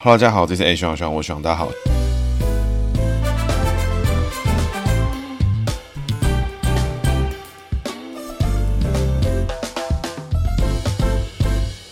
[0.00, 1.68] Hello，大家好，这是 A 徐徐，我徐大家好。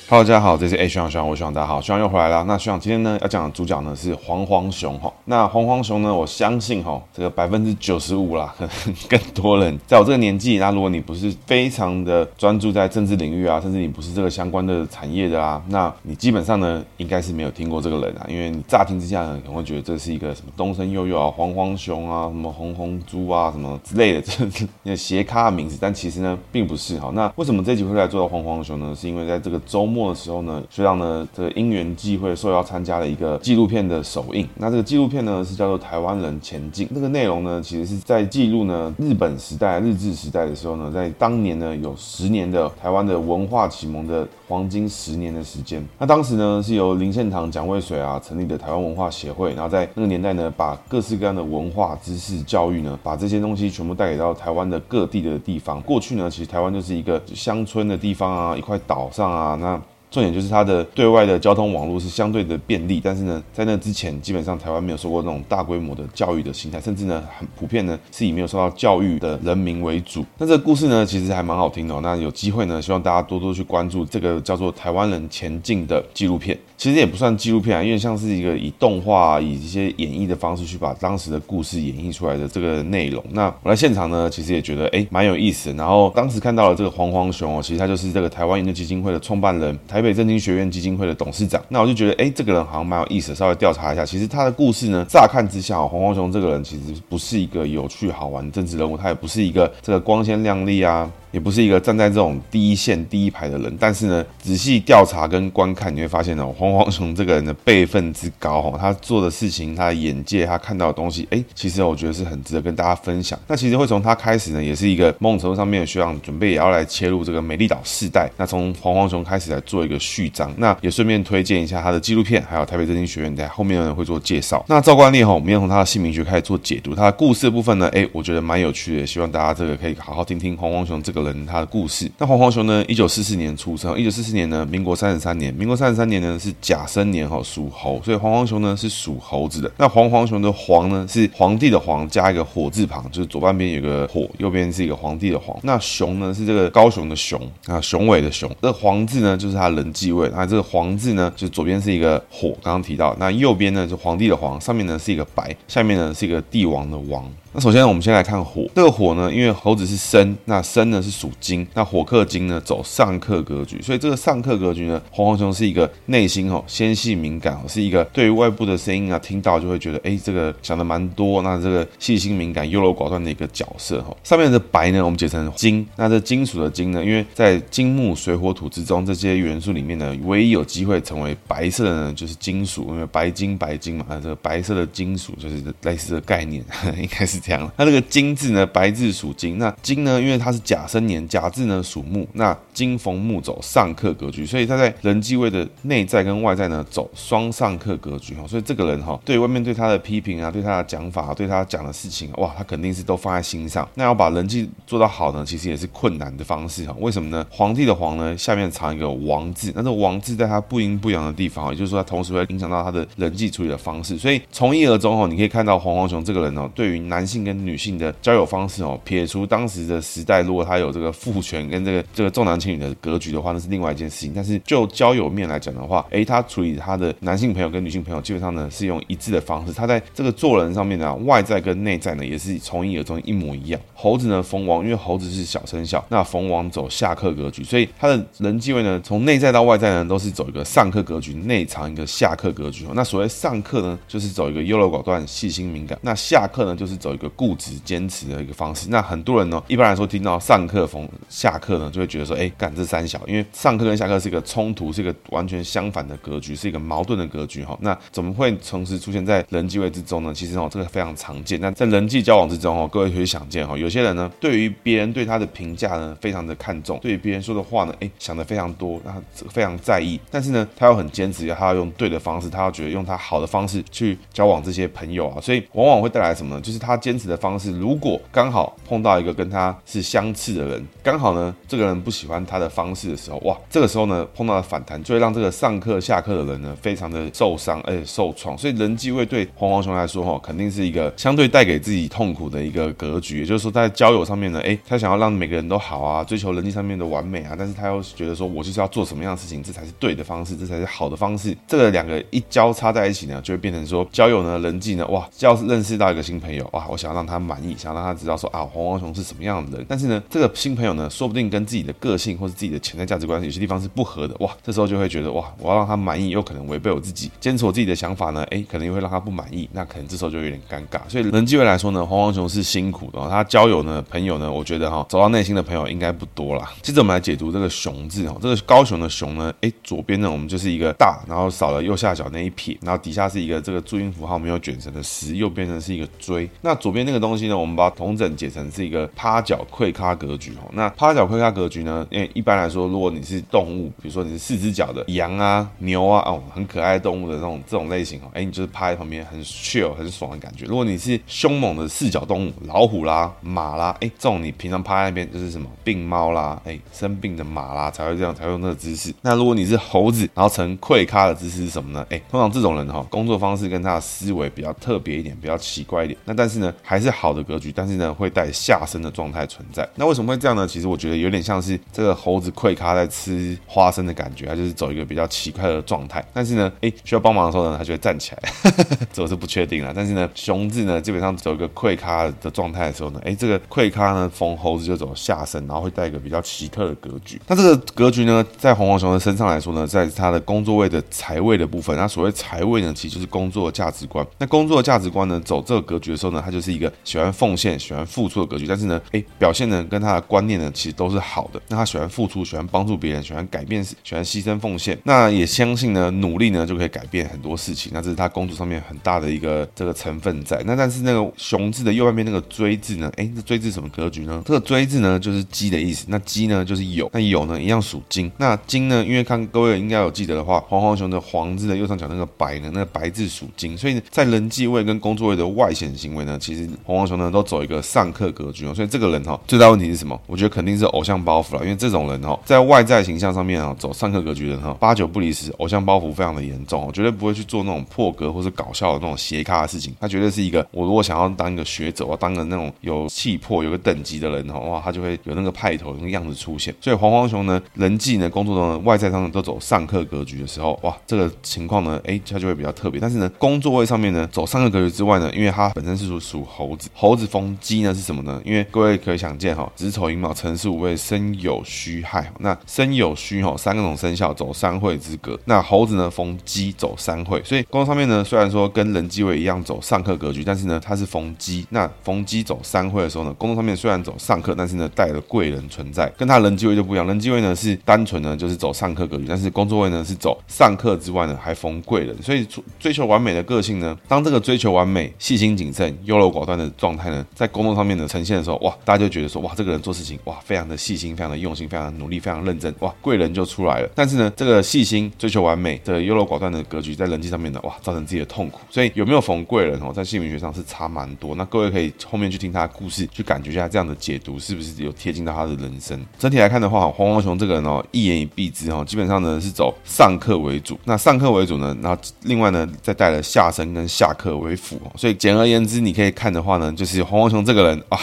[0.09, 2.45] Hello，大家好，这是 A 学长学长，我学长大家好，学长又回来了。
[2.45, 5.12] 那学长今天呢要讲的主角呢是黄黄熊哈。
[5.24, 27.10] 那黄黄熊呢，我相信哈，这个百分之九十五啦，可能 更多人在我这个年纪，那如果你不是非常的专注在政治领域啊，甚至你不是这个相关的产业的啊，那你基本上呢应该是没有听过这个人啊，因为你乍听之下呢可能会觉得这是一个什么东升悠悠啊、黄黄熊啊、什么红红猪啊什么之类的，这是 那个斜咖的名字，但其实呢并不是哈。
[27.13, 28.95] 那为什么这集会来做到黄黄熊呢？
[28.95, 29.96] 是因为在这个周末。
[29.97, 34.47] 末的时候呢，学长呢，这个因缘际会受邀参加了一个纪录片的首映。
[34.57, 36.87] 那这个纪录片呢，是叫做《台湾人前进》。
[36.93, 45.83] 那个内容呢，其实是在记录呢日本时代、日治时代的时候呢，在当年呢有十年的台湾的文化启蒙的黄金十年的时间。
[45.99, 55.81] 那当时呢是由林献堂、蒋渭水啊成立的台湾文化协会，然后在那个年代呢，把各式各样的文化知识教育呢，把这些东西全部带给到台湾的各地的地方。
[55.83, 59.81] 过去呢，其实台湾就是一个乡村的地方啊，一块岛上啊，那。
[60.17, 70.25] 重点就是它的对外的交通网络是相对的便利，但是呢，在那之前，基本上台湾没有受过那种大规模的教育的形态，甚至呢，很普遍呢是以没有受到教育的人民为主。
[70.39, 72.00] 那这个故事呢，其实还蛮好听的。
[72.00, 76.59] 那有机会呢，希望大家多多去关注这个叫做《台湾人前进》的纪录片。
[76.77, 83.22] 其实也不算纪录片啊，因为像是一个以动画、以一些演绎的方式去把当时的故事演绎出来的这个内容。
[83.31, 85.72] 那我来现场呢，其实也觉得哎，蛮有意思。
[85.72, 93.34] 然后当时看到了这个黄黄熊哦，其实他就是这个台湾研究基金会的创办人，台北政经学院基金会的董事长，那我就觉得，哎，这个人好像蛮有意思。
[93.34, 101.10] 稍微调查一下，其实他的故事呢，乍看之下，黄黄熊这个人其实不是一个有趣好玩的政治人物，他也不是一个这个光鲜亮丽啊。
[101.31, 113.38] 也不是一个站在这种第一线第一排的人，但是呢，仔细调查跟观看，你会发现呢，黄黄熊这个人的辈分之高哈，他做的事情，他的眼界，他看到的东西，哎，其实我觉得是很值得跟大家分享。
[113.47, 118.31] 那其实会从他开始呢，也是一个某种程度上面的学长准备也要来切入这个美丽岛世代。
[118.37, 124.64] 那从黄黄熊开始来做一个序章，那也顺便推荐一下他的纪录片，还有台北政经学院在后面呢会做介绍。
[124.69, 132.10] 那照惯例哈，我们要从他的姓名学开始做解读，他的故事的部分呢，哎，我觉得蛮有趣的，希望大家这个可以好好听听黄黄熊这个个人他的故事。
[132.19, 132.84] 那黄黄熊呢？
[132.87, 133.99] 一九四四年出生。
[133.99, 135.53] 一九四四年呢，民国三十三年。
[135.54, 138.00] 民国三十三年呢是甲申年哈，属猴。
[138.04, 139.71] 所以黄黄熊呢是属猴子的。
[139.78, 145.56] 那黄黄熊的黄呢是皇帝的黄加一个火字旁，就是左半边有个火，右边是一个皇帝的黄。
[145.62, 148.50] 那熊呢是这个高雄的雄啊，雄伟的雄。
[148.60, 150.31] 这黄字呢就是他人继位。
[150.34, 153.16] 那这个黄字呢，就左边是一个火，刚刚提到。
[153.19, 157.25] 那右边呢就皇帝的皇，上面呢是一个白，下面呢是一个帝王的王。
[157.56, 174.15] 那首先我们先来看火，这个火呢，因为猴子是申，那申呢是属金，那火克金呢走上克格局，所以这个上克格局呢，黄黄熊是一个内心哦纤细敏感哦，是一个对于外部的声音啊听到就会觉得哎这个想的蛮多，那这个细心敏感优柔寡断的一个角色哈。
[174.23, 186.62] 上面的白呢，我们解成金，那这金属的金呢，因为在金木水火土之中这些元素里面呢，唯一有机会成为白色的呢就是金属，因为白金白金嘛，那这个白色的金属就是类似的概念，
[187.00, 187.41] 应该是。
[187.46, 203.88] 这样，那这个金字呢，白字属金，那金呢，因为它是甲申年，甲字呢属木，那金逢木走上克格局，所以他在人际位的内在跟外在呢走双上克格局哈，所以这个人哈，对外面对他的批评啊，对他的讲法，对他讲的事情，哇，他肯定是都放在心上。
[203.94, 206.96] 那要把人际做到好呢，其实也是困难的方式哈。
[206.98, 207.46] 为什么呢？
[207.48, 214.18] 皇帝的皇呢，下面藏一个王字，那这王字在他不阴不阳的地方，也就是说，他同时会影响到他的人际处理的方式。
[214.18, 217.36] 所以从一而终哈，你可以看到黄黄雄这个人哦，对于男性。
[217.37, 224.33] 性跟女性的交友方式哦，撇除当时的时代，如果他有这个父权跟这个这个重男轻女的格局的话，那是另外一件事情。
[224.35, 229.73] 但是就交友面来讲的话，诶，他处理他的男性朋友跟女性朋友，基本上呢是用一致的方式。
[229.73, 233.81] 他在这个做人上面呢，外在跟内在呢也是从一而终，一模一样。
[233.94, 242.87] 猴子呢逢王，因为猴子是小生肖，那逢王走下克格局，所以他的人际位呢，从内在到外在呢都是走一个上克格局，内藏一个下克格局。
[242.94, 247.15] 那所谓上克呢，就是走一个优柔寡断、细心敏感；那下克呢，就是走。
[247.16, 248.88] 一个固执坚持的一个方式。
[248.90, 257.76] 那很多人呢，一般来说听到上课逢下课呢，就会觉得说，哎，干这三小，因为上课跟下课是一个冲突，是一个完全相反的格局，是一个矛盾的格局哈。
[257.80, 260.32] 那怎么会同时出现在人际位之中呢？
[260.32, 261.60] 其实哦，这个非常常见。
[261.60, 269.14] 那在人际交往之中哦，各位可以想见哈，有些人呢，对于别人对他的评价呢，非常的看重，对于别人说的话呢，哎，想的非常多，那
[269.48, 270.20] 非常在意。
[270.30, 276.60] 但是呢，他又很坚持，他要用对的方式，他要觉得用他好的方式去交往这些朋友啊，所以往往会带来什么呢？
[276.60, 288.58] 就是他坚持的方式，如果刚好碰到一个跟他是相似的人，刚好呢，这个人不喜欢他的方式的时候，哇，这个时候呢，碰到了反弹，就会让这个上课下课的人呢，非常的受伤，而且受创。
[288.58, 293.38] 所以人际位对黄黄熊来说，哈，肯定是一个相对带给自己痛苦的一个格局。
[293.43, 301.56] 也就是说，在交友上面呢，哎，他想要让每个人都好啊，追求人际上面的完美啊，但是他又觉得说，我就是要做什么样的事情，这才是对的方式，这才是好的方式。
[301.69, 309.87] 这个两个一交叉在一起呢，就会变成说，交友呢，人际呢，哇，要是认识到一个新朋友，哇，我想要让他满意，想要让他知道说啊，黄黄熊是什么样的人。
[309.88, 321.00] 但是呢，这个新朋友呢，说不定跟自己的个性或是自己的潜在价值观有些地方是不合的，哇，这时候就会觉得哇，我要让他满意，又可能违背我自己，坚持我自己的想法呢，哎，可能又会让他不满意，那可能这时候就有点尴尬。
[321.08, 326.72] 所以人际会来说呢，黄黄熊是辛苦的，他交友呢，朋友呢，我觉得哈，走到内心的朋友应该不多啦。
[326.82, 336.49] 接着我们来解读这个熊字哈，这个高雄的熊呢，哎，左边呢，我们就是一个大，然后少了右下角那一撇，然后底下是一个这个注音符号没有卷成的十，右边呢是一个锥。
[336.62, 340.69] 那左边那个东西呢，我们把它统整解成是一个趴脚溃咖格局哈。
[340.73, 350.65] 那趴脚溃咖格局呢，因为一般来说，如果你是动物，比如说你是四只脚的羊啊、牛啊，哦，很可爱动物的这种这种类型哦，哎，你就是趴在旁边很 chill 很爽的感觉。
[350.67, 359.12] 如果你是凶猛的四脚动物，老虎啦、马啦，哎，这种你平常趴在那边就是什么病猫啦，哎，生病的马啦才会这样才会用那个姿势。
[359.23, 362.06] 那如果你是猴子，然后成溃咖的姿势是什么呢？
[362.11, 366.17] 哎，通常这种人哈，工作方式跟他的思维比较特别一点，比较奇怪一点。
[366.25, 369.88] 那但是呢，还是好的格局，但是呢，会带下身的状态存在。
[369.94, 370.67] 那为什么会这样呢？
[370.67, 376.25] 其实我觉得有点像是这个猴子溃咖在吃花生的感觉，它就是走一个比较奇怪的状态。
[376.32, 378.43] 但是呢，哎，需要帮忙的时候呢，它就会站起来。
[379.12, 379.93] 这我是不确定了。
[379.94, 387.40] 但是呢，熊字呢，基本上走一个溃咖的状态的时候呢，哎，这个溃咖呢，逢猴子就走下身，然后会带一个比较奇特的格局。
[387.46, 394.26] 那这个格局呢，在红黄熊的身上来说呢，在他的工作位的财位的部分，那所谓财位呢，其实就是工作的价值观。
[394.38, 398.66] 那工作的价值观呢，走这个格局的时候呢，它就是是一个喜欢奉献、喜欢付出的格局。
[398.66, 401.60] 但是呢，哎，表现呢，跟他的观念呢，其实都是好的。
[401.68, 404.98] 那他喜欢付出，喜欢帮助别人，喜欢改变，喜欢牺牲奉献。
[405.04, 407.92] 那也相信呢，努力呢就可以改变很多事情。
[407.94, 410.60] 那这是他工作上面很大的一个这个成分在。
[410.66, 414.42] 那但是那个熊字的右半边那个锥字呢，哎，这锥字什么格局呢？
[414.44, 416.06] 这个锥字呢就是鸡的意思。
[416.08, 418.30] 那鸡呢就是酉，那酉呢一样属金。
[418.38, 423.76] 那金呢，因为看各位应该有记得的话，黄黄熊的黄字的右上角那个白呢，那个白字属金。
[423.76, 428.75] 所以在人际位跟工作位的外显行为呢，其实实黄黄熊呢都走一个上课格局哦。
[428.75, 430.20] 所以这个人哈，最大问题是什么？
[430.26, 431.62] 我觉得肯定是偶像包袱了。
[431.62, 439.94] 因为这种人哈，在外在形象上面啊，走上课格局的人哈，八九不离十，偶像包袱非常的严重，绝对不会去做那种破格或是搞笑的那种斜咖的事情。
[440.00, 446.75] 他绝对是一个，我如果想要当一个学者，我当个那种有气魄、有个等级的人哈，哇，他就会有那个派头、那个样子出现。
[446.81, 453.00] 所以黄黄熊呢，人际呢，工作中呢，外在上呢都走上课格局的时候，哇，这个情况呢，哎，他就会比较特别。
[453.00, 458.40] 但是呢，工作位上面呢，走上课格局之外呢，因为他本身是属属猴子，猴子逢鸡呢是什么呢？
[458.44, 477.06] 因为各位可以想见哈，子丑寅卯辰巳午未申酉戌亥，那申酉戌哈三个种生肖走三会之格，那猴子呢逢鸡走三会，所以工作上面呢，虽然说跟人机位一样走上课格局，但是呢，它是逢鸡，那逢鸡走三会的时候呢，工作上面虽然走上课，但是呢，带了贵人存在，跟他人机位就不一样。
[477.06, 482.47] 人机位呢是单纯呢就是走上课格局，但是工作位呢是走上课之外呢还逢贵人，所以
[482.78, 493.88] 追求完美的个性呢，当这个追求完美、细心谨慎、优柔柔寡断的状态呢，在工作上面呢呈现的时候，哇，大家就觉得说，哇，这个人做事情哇，非常的细心，非常的用心，非常的努力，非常认真，哇，贵人就出来了。
[493.95, 498.61] 但是呢，这个细心、追求完美的优柔寡断的格局，在人际上面呢，哇，造成自己的痛苦。
[498.71, 501.35] 所以有没有逢贵人哦，在姓名学上是差蛮多。
[501.35, 505.99] 那各位可以后面去听他的故事，去感觉一下这样的解读是不是有贴近到他的人生。
[506.18, 510.78] 整体来看的话，黄黄熊这个人哦，一言以蔽之哦，基本上呢是走上课为主。
[510.85, 514.80] 那上课为主呢，然后另外呢再带了下身跟下课为辅。
[514.97, 517.99] 所以简而言之，你可以看的话呢，就是黄黄熊这个人啊。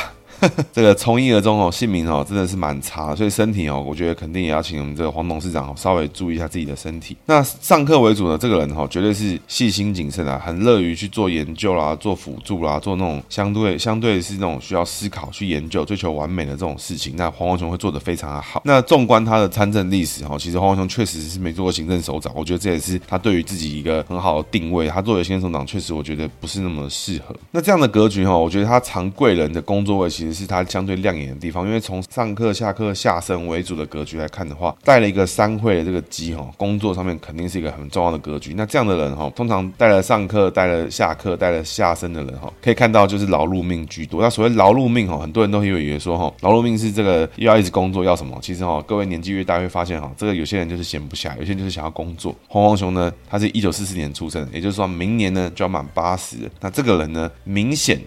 [0.73, 7.15] 这个从一而终哦，姓名哦真的是蛮差，所以身体哦，我觉得肯定也要请我们这个黄董事长稍微注意一下自己的身体。
[7.25, 17.13] 那上课为主的这个人哈，绝对是细心谨慎啊，很乐于去做研究啦，做辅助啦，做那种相对相对是那种需要思考去研究、追求完美的这种事情。
[17.15, 18.61] 那黄黄雄会做得非常的好。
[18.65, 24.87] 那纵观他的参政历史哈，其实黄黄雄确实是没做过行政首长，我觉得这也是他对于自己一个很好的定位。
[24.87, 27.35] 他作为行政首长，确实我觉得不是那么适合。
[27.51, 38.53] 那这样的格局哈，我觉得他常贵人的工作位其实是他相对亮眼的地方，因为从上课、下课、下生为主的格局来看的话，带了一个三会的这个鸡哈，工作上面肯定是一个很重要的格局。
[38.55, 44.21] 那这样的人哈，通常带了上课、带了下课、带了下生的人哈，可以看到就是劳碌命居多。
[44.21, 48.37] 那所谓劳碌命哈，很多人都以为说哈，劳碌命是这个又要一直工作要什么？
[48.41, 52.35] 其实哈，各位年纪越大会发现哈，这个有些人就是闲不下，有些人就是想要工作。
[52.47, 56.37] 黄黄雄呢，他是一九四四年出生，也就是说明年呢就要满八十。
[56.59, 57.99] 那这个人呢，明显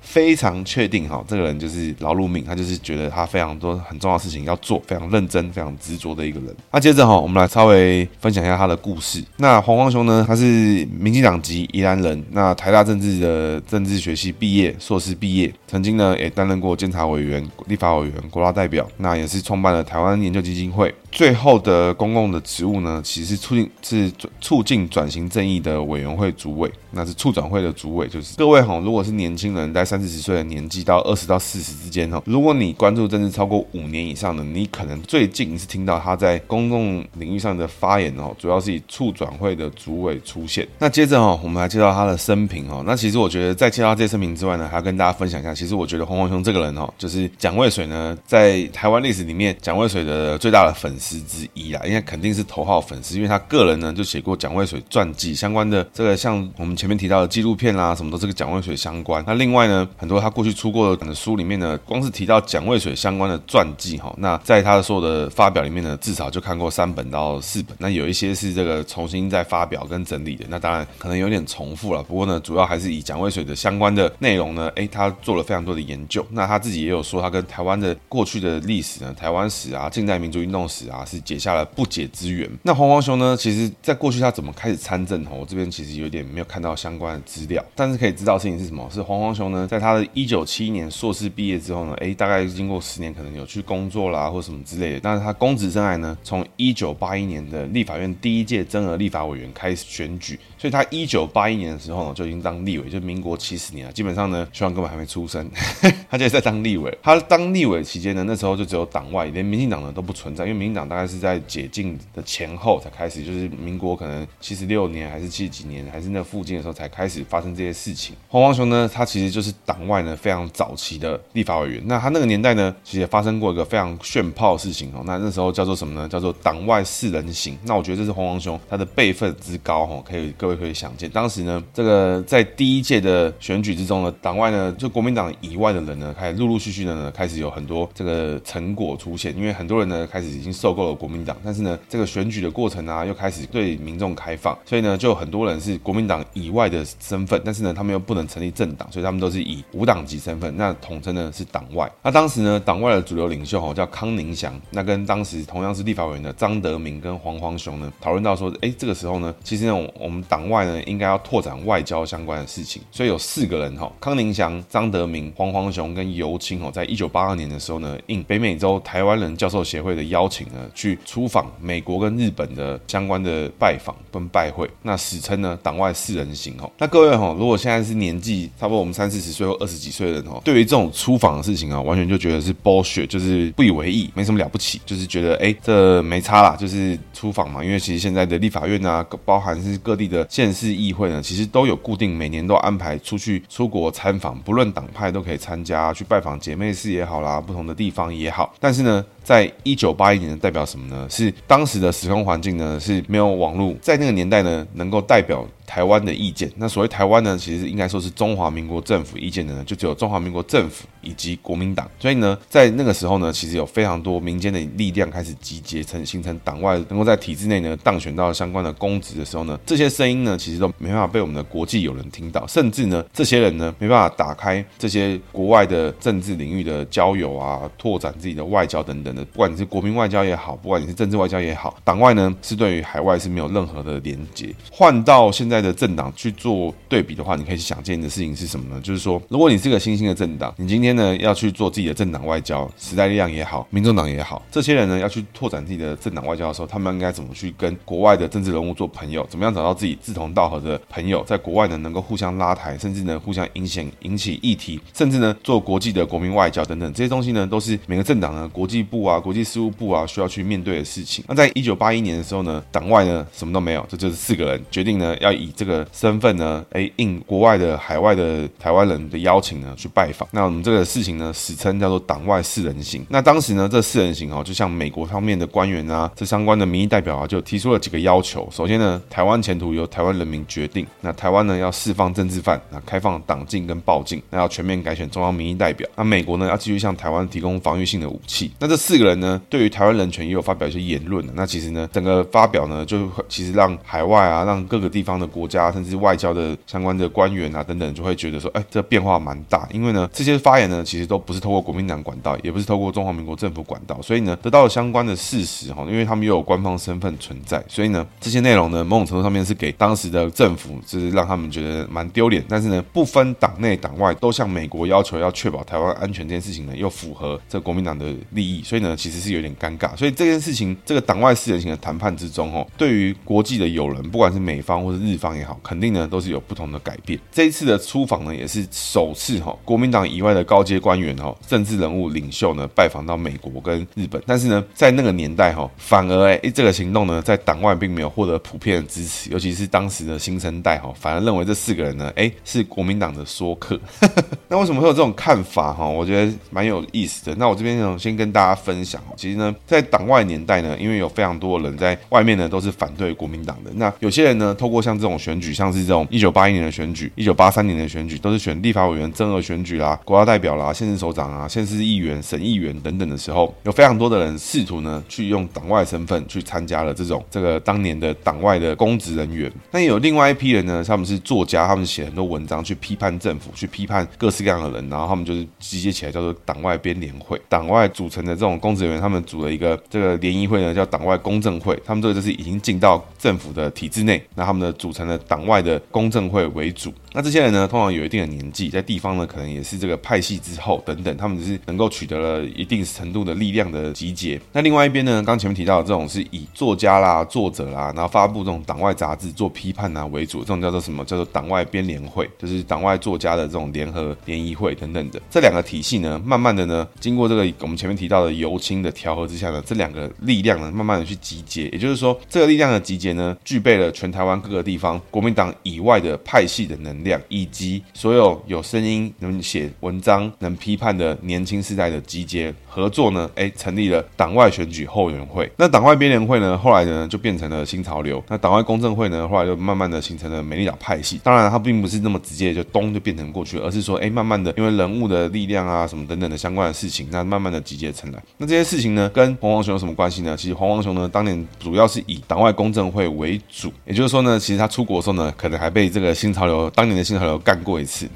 [0.00, 6.54] 非常确定哈，这个人就是劳碌命，他就是觉得他非常多很重要的事情要做，非常认真、非常执着的一个人。
[6.72, 9.22] 那接着哈，我们来稍微分享一下他的故事。
[9.36, 20.94] 那黄光雄呢，他是民进党籍宜兰人，那台大政治的政治学系毕业，硕士毕业，曾经呢也担任过监察委员、立法委员、国大代表，那也是创办了台湾研究基金会。
[21.14, 28.08] 最后的公共的职务呢，其实是促进是促进转型正义的委员会主委，那是促转会的主委。
[28.08, 40.66] 就是各位哈，如果是年轻人，在三四十岁的年纪到二十到四十之间哈，如果你关注政治超过五年以上的，你可能最近是听到他在公共领域上的发言哦，主要是以促转会的主委出现。
[40.80, 42.82] 那接着哈，我们来介绍他的生平哈。
[42.84, 51.03] 那其实我觉得在介绍这些生平之外呢，还要跟大家分享一下，其实我觉得黄黄雄这个人哈，就是蒋渭水呢，在台湾历史里面，蒋渭水的最大的粉丝。
[51.22, 59.22] 之一啦，应该肯定是头号粉丝，因为他个人呢就写过蒋渭水传记相关的这个，像我们前面提到的纪录片啦，什么都是跟蒋渭水相关。
[59.26, 67.76] 那另外呢，很多他过去出过的书里面呢，光是提到蒋渭水相关的传记哈，那在他的所有的发表里面呢，至少就看过三本到四本。
[67.78, 72.02] 那有一些是这个重新再发表跟整理的，那当然可能有点重复了。
[72.02, 76.24] 不过呢，主要还是以蒋渭水的相关的内容呢，诶，他做了非常多的研究。
[76.30, 80.93] 那他自己也有说，他跟台湾的过去的历史呢，台湾史啊，近代民族运动史啊。
[80.94, 82.48] 啊，是结下了不解之缘。
[82.62, 83.36] 那黄黄雄呢？
[83.36, 85.22] 其实，在过去他怎么开始参政？
[85.24, 87.64] 哦，我这边其实有点没有看到相关的资料。
[87.74, 88.88] 但是可以知道事情是什么？
[88.92, 95.00] 是黄黄雄呢，在他的一九七一年硕士毕业之后呢，诶，大概经过十年，可能有去工作啦，或什么之类的。
[95.00, 103.92] 但是他公职生涯呢，从一九八一年的立法院第一届增额立法委员开始选举，所以他一九八一年的时候呢，就已经当立委，就民国七十年了。
[103.92, 105.46] 基本上呢，希望根本还没出生，
[106.08, 106.96] 他就在当立委。
[107.02, 110.88] 他当立委期间呢，那时候就只有党外，连民进党呢都不存在，因为民进党。
[110.88, 118.14] 大概是在解禁的前后才开始，就是民国可能七十六年还是七几年，还是那附近的时候才开始发生这些事情。
[118.28, 121.82] 黄黄雄呢，他其实就是党外呢非常早期的立法委员。
[121.86, 125.02] 那他那个年代呢，其实也发生过一个非常炫炮的事情哦。
[125.04, 126.08] 那那时候叫做什么呢？
[126.08, 127.58] 叫做党外四人行。
[127.64, 131.08] 那我觉得这是黄黄雄他的辈分之高哈，可以各位可以想见。
[131.08, 140.74] 当时呢，这个在第一届的选举之中呢，党外呢就国民党以外的人呢，开始陆陆续续的呢开始有很多这个成果出现，因为很多人呢开始已经受。
[140.74, 151.88] 够了国民党，但是呢，这个选举的过程啊，又开始对民众开放，所以呢，就很多人是国民党以外的身份，但是呢，他们又不能成立政党，所以他们都是以无党籍身份，那统称呢是党外。
[152.02, 170.68] 那当时呢，党外的主流领袖哈叫康宁祥，那跟当时同样是立法委员的张德明跟黄黄雄呢讨论到说，哎，这个时候呢，其实呢，我们党外呢应该要拓展外交相关的事情，所以有四个人哈，康宁祥、张德明、黄黄雄跟尤清哦，在一九八二年的时候呢，应北美洲台湾人教授协会的邀请呢。
[170.74, 176.70] 去出访美国跟日本的相关的拜访跟拜会，那史称呢党外四人行哦。
[176.78, 187.62] 那各位哈，如果现在是年纪差不多我们三四十岁或二十几岁的人哦，对于这种出访的事情啊，完全就觉得是 bullshit，就是不以为意，没什么了不起，就是觉得哎这没差啦，就是出访嘛。
[187.62, 198.54] 因为其实现在的立法院啊，包含是各地的县市议会呢，其实都有固定每年都安排出去出国参访，不论党派都可以参加去拜访姐妹市也好啦，不同的地方也好。
[198.60, 201.06] 但是呢，在一九八一年代表什么呢？
[201.10, 205.46] 是当时的时空环境呢，是没有网络，在那个年代呢，能够代表。
[205.66, 211.90] 台湾的意见，那所谓台湾呢，其实应该说是中华民国政府意见的呢，就只有中华民国政府以及国民党。
[211.98, 229.24] 所以呢，在那个时候呢，其实有非常多民间的力量开始集结成，形成党外能够在体制内呢当选到相关的公职的时候呢，这些声音呢，其实都没办法被我们的国际友人听到，甚至呢，这些人呢，没办法打开这些国外的政治领域的交友啊，拓展自己的外交等等的。
[229.26, 234.54] 不管你是国民外交也好，不管你是政治外交也好，党外呢是对于海外是没有任何的连接。
[234.70, 235.53] 换到现在。
[235.54, 238.80] 在的政党去做对比的话，你可以想见的事情是什么呢？
[238.80, 249.24] 就是说，如果你是个新兴的政党，你今天呢要去做自己的政党外交，时代力量也好，民众党也好，这些人呢要去拓展自己的政党外交的时候，他们应该怎么去跟国外的政治人物做朋友？
[249.30, 261.24] 怎么样找到自己志同道合的朋友，在国外呢能够互相拉抬，甚至呢互相影响引起议题，甚至呢做国际的国民外交等等这些东西呢，都是每个政党呢国际部啊、国际事务部啊需要去面对的事情。
[261.28, 270.28] 那在一九八一年的时候呢，党外呢什么都没有，这就是四个人决定呢要以这个身份呢，哎应国外的海外的台湾人的邀请呢去拜访。
[270.32, 273.04] 那我们这个事情呢，史称叫做党外四人行。
[273.08, 278.48] 那当时呢，这四人行哦，就像美国方面的官员啊，这相关的民意代表啊，就提出了几个要求。
[278.50, 280.86] 首先呢，台湾前途由台湾人民决定。
[281.00, 285.88] 那台湾呢要释放政治犯，那开放党禁跟报禁，那要全面改选中央民意代表。
[285.96, 288.52] 那美国呢要继续向台湾提供防御性的武器。
[288.58, 291.24] 那这四个人呢，对于台湾人权也有发表一些言论。
[291.34, 299.68] 那其实呢，整个发表呢，就其实让海外啊，让各个地方的国家，甚至外交的相关的官员啊等等，就会觉得说，哎，这变化蛮大。
[299.72, 312.44] 因为呢，这些发言呢，其实都不是透过国民党管道，也不是透过中华民国政府管道，所以呢，得到了相关的事实哈，因为他们又有官方身份存在，所以呢，这些内容呢，某种程度上面是给当时的政府，就是让他们觉得蛮丢脸。
[312.48, 319.96] 但是呢，不分党内党外，都向美国要求要确保台湾安全这件事情呢，又符合这国民党的利益，所以呢，其实是有点尴尬。
[319.96, 327.18] 所以这件事情，这个党外四人行的谈判之中，哦，对于国际的友人，不管是美方或是日方方也好，肯定呢都是有不同的改变。
[327.32, 334.22] 这一次的出访呢，也是首次哈，国民党以外的高阶官员哈，政治人物领袖呢，拜访到美国跟日本。
[334.26, 343.80] 但是呢，在那个年代哈，反而哎，这个行动呢，在党外并没有获得普遍的支持，尤其是当时的新生代哈，反而认为这四个人呢，哎，是国民党的说客。
[344.48, 345.88] 那为什么会有这种看法哈？
[345.88, 347.34] 我觉得蛮有意思的。
[347.36, 353.70] 那我这边呢，先跟大家分享，其实呢，在党外年代呢，因为有非常多的人在外面呢，都是反对国民党的。
[353.74, 369.50] 那有些人呢，透过像这种选举，像是这种一九八一年的选举、一九八三年的选举，都是选立法委员、增额选举啦、国家代表啦、县市首长啊、县市议员、省议员等等的时候，有非常多的人试图呢，去用党外身份去参加了这种这个当年的党外的公职人员。
[369.70, 377.40] 那有另外一批人呢，他们是作家，他们写很多文章去批判政府，去批判各式各样的人，然后他们就是集结起来叫做党外编联会。
[377.48, 381.78] 党外组成的这种公职人员，他们组了一个这个联谊会呢，叫党外公正会。
[381.84, 386.92] 他们这个就是已经进到政府的体制内，那他们的组成的党外的公正会为主。
[387.12, 394.40] 那这些人呢，通常有一定的年纪，在地方呢，可能也是这个派系之后等等，他们只是能够取得了一定程度的力量的集结。
[394.52, 401.04] 那另外一边呢，刚前面提到的这种是以作家啦、作者啦，然后发布这种党外杂志做批判啊为主，这种叫做什么？
[401.04, 405.20] 叫做党外编联会，就是党外作家的这种联合联谊会等等的。
[405.30, 411.68] 这两个体系呢，慢慢的呢，经过这个我们前面提到的游青的调和之下呢，这两个力量呢，慢慢的去集结。
[411.68, 425.50] 也就是说，这个力量的集结呢，具备了全台湾各个地方国民党以外的派系的能量，以及所有有声音能写文章、能批判的年轻世代的集结合作呢，哎，成立了党外选举后援会。
[425.56, 428.22] 那党外编联会呢，后来呢就变成了新潮流。
[428.28, 431.20] 那党外公正会呢，后来就慢慢的形成了美丽岛派系。
[431.22, 438.22] 当然，它并不是那么直接就咚就变成过去，而是说，哎，慢慢的因为人物的力量啊，什么等等的相关的事情，那慢慢的集结成来。
[438.38, 440.36] 那这些事情呢，跟黄黄雄有什么关系呢？
[440.36, 447.40] 其实黄黄雄呢，当年主要是以党外公正会为主，也就是说呢，其实他出国的时候呢，可能还被这个新潮流当年的新潮流。
[447.44, 448.08] 干过一次，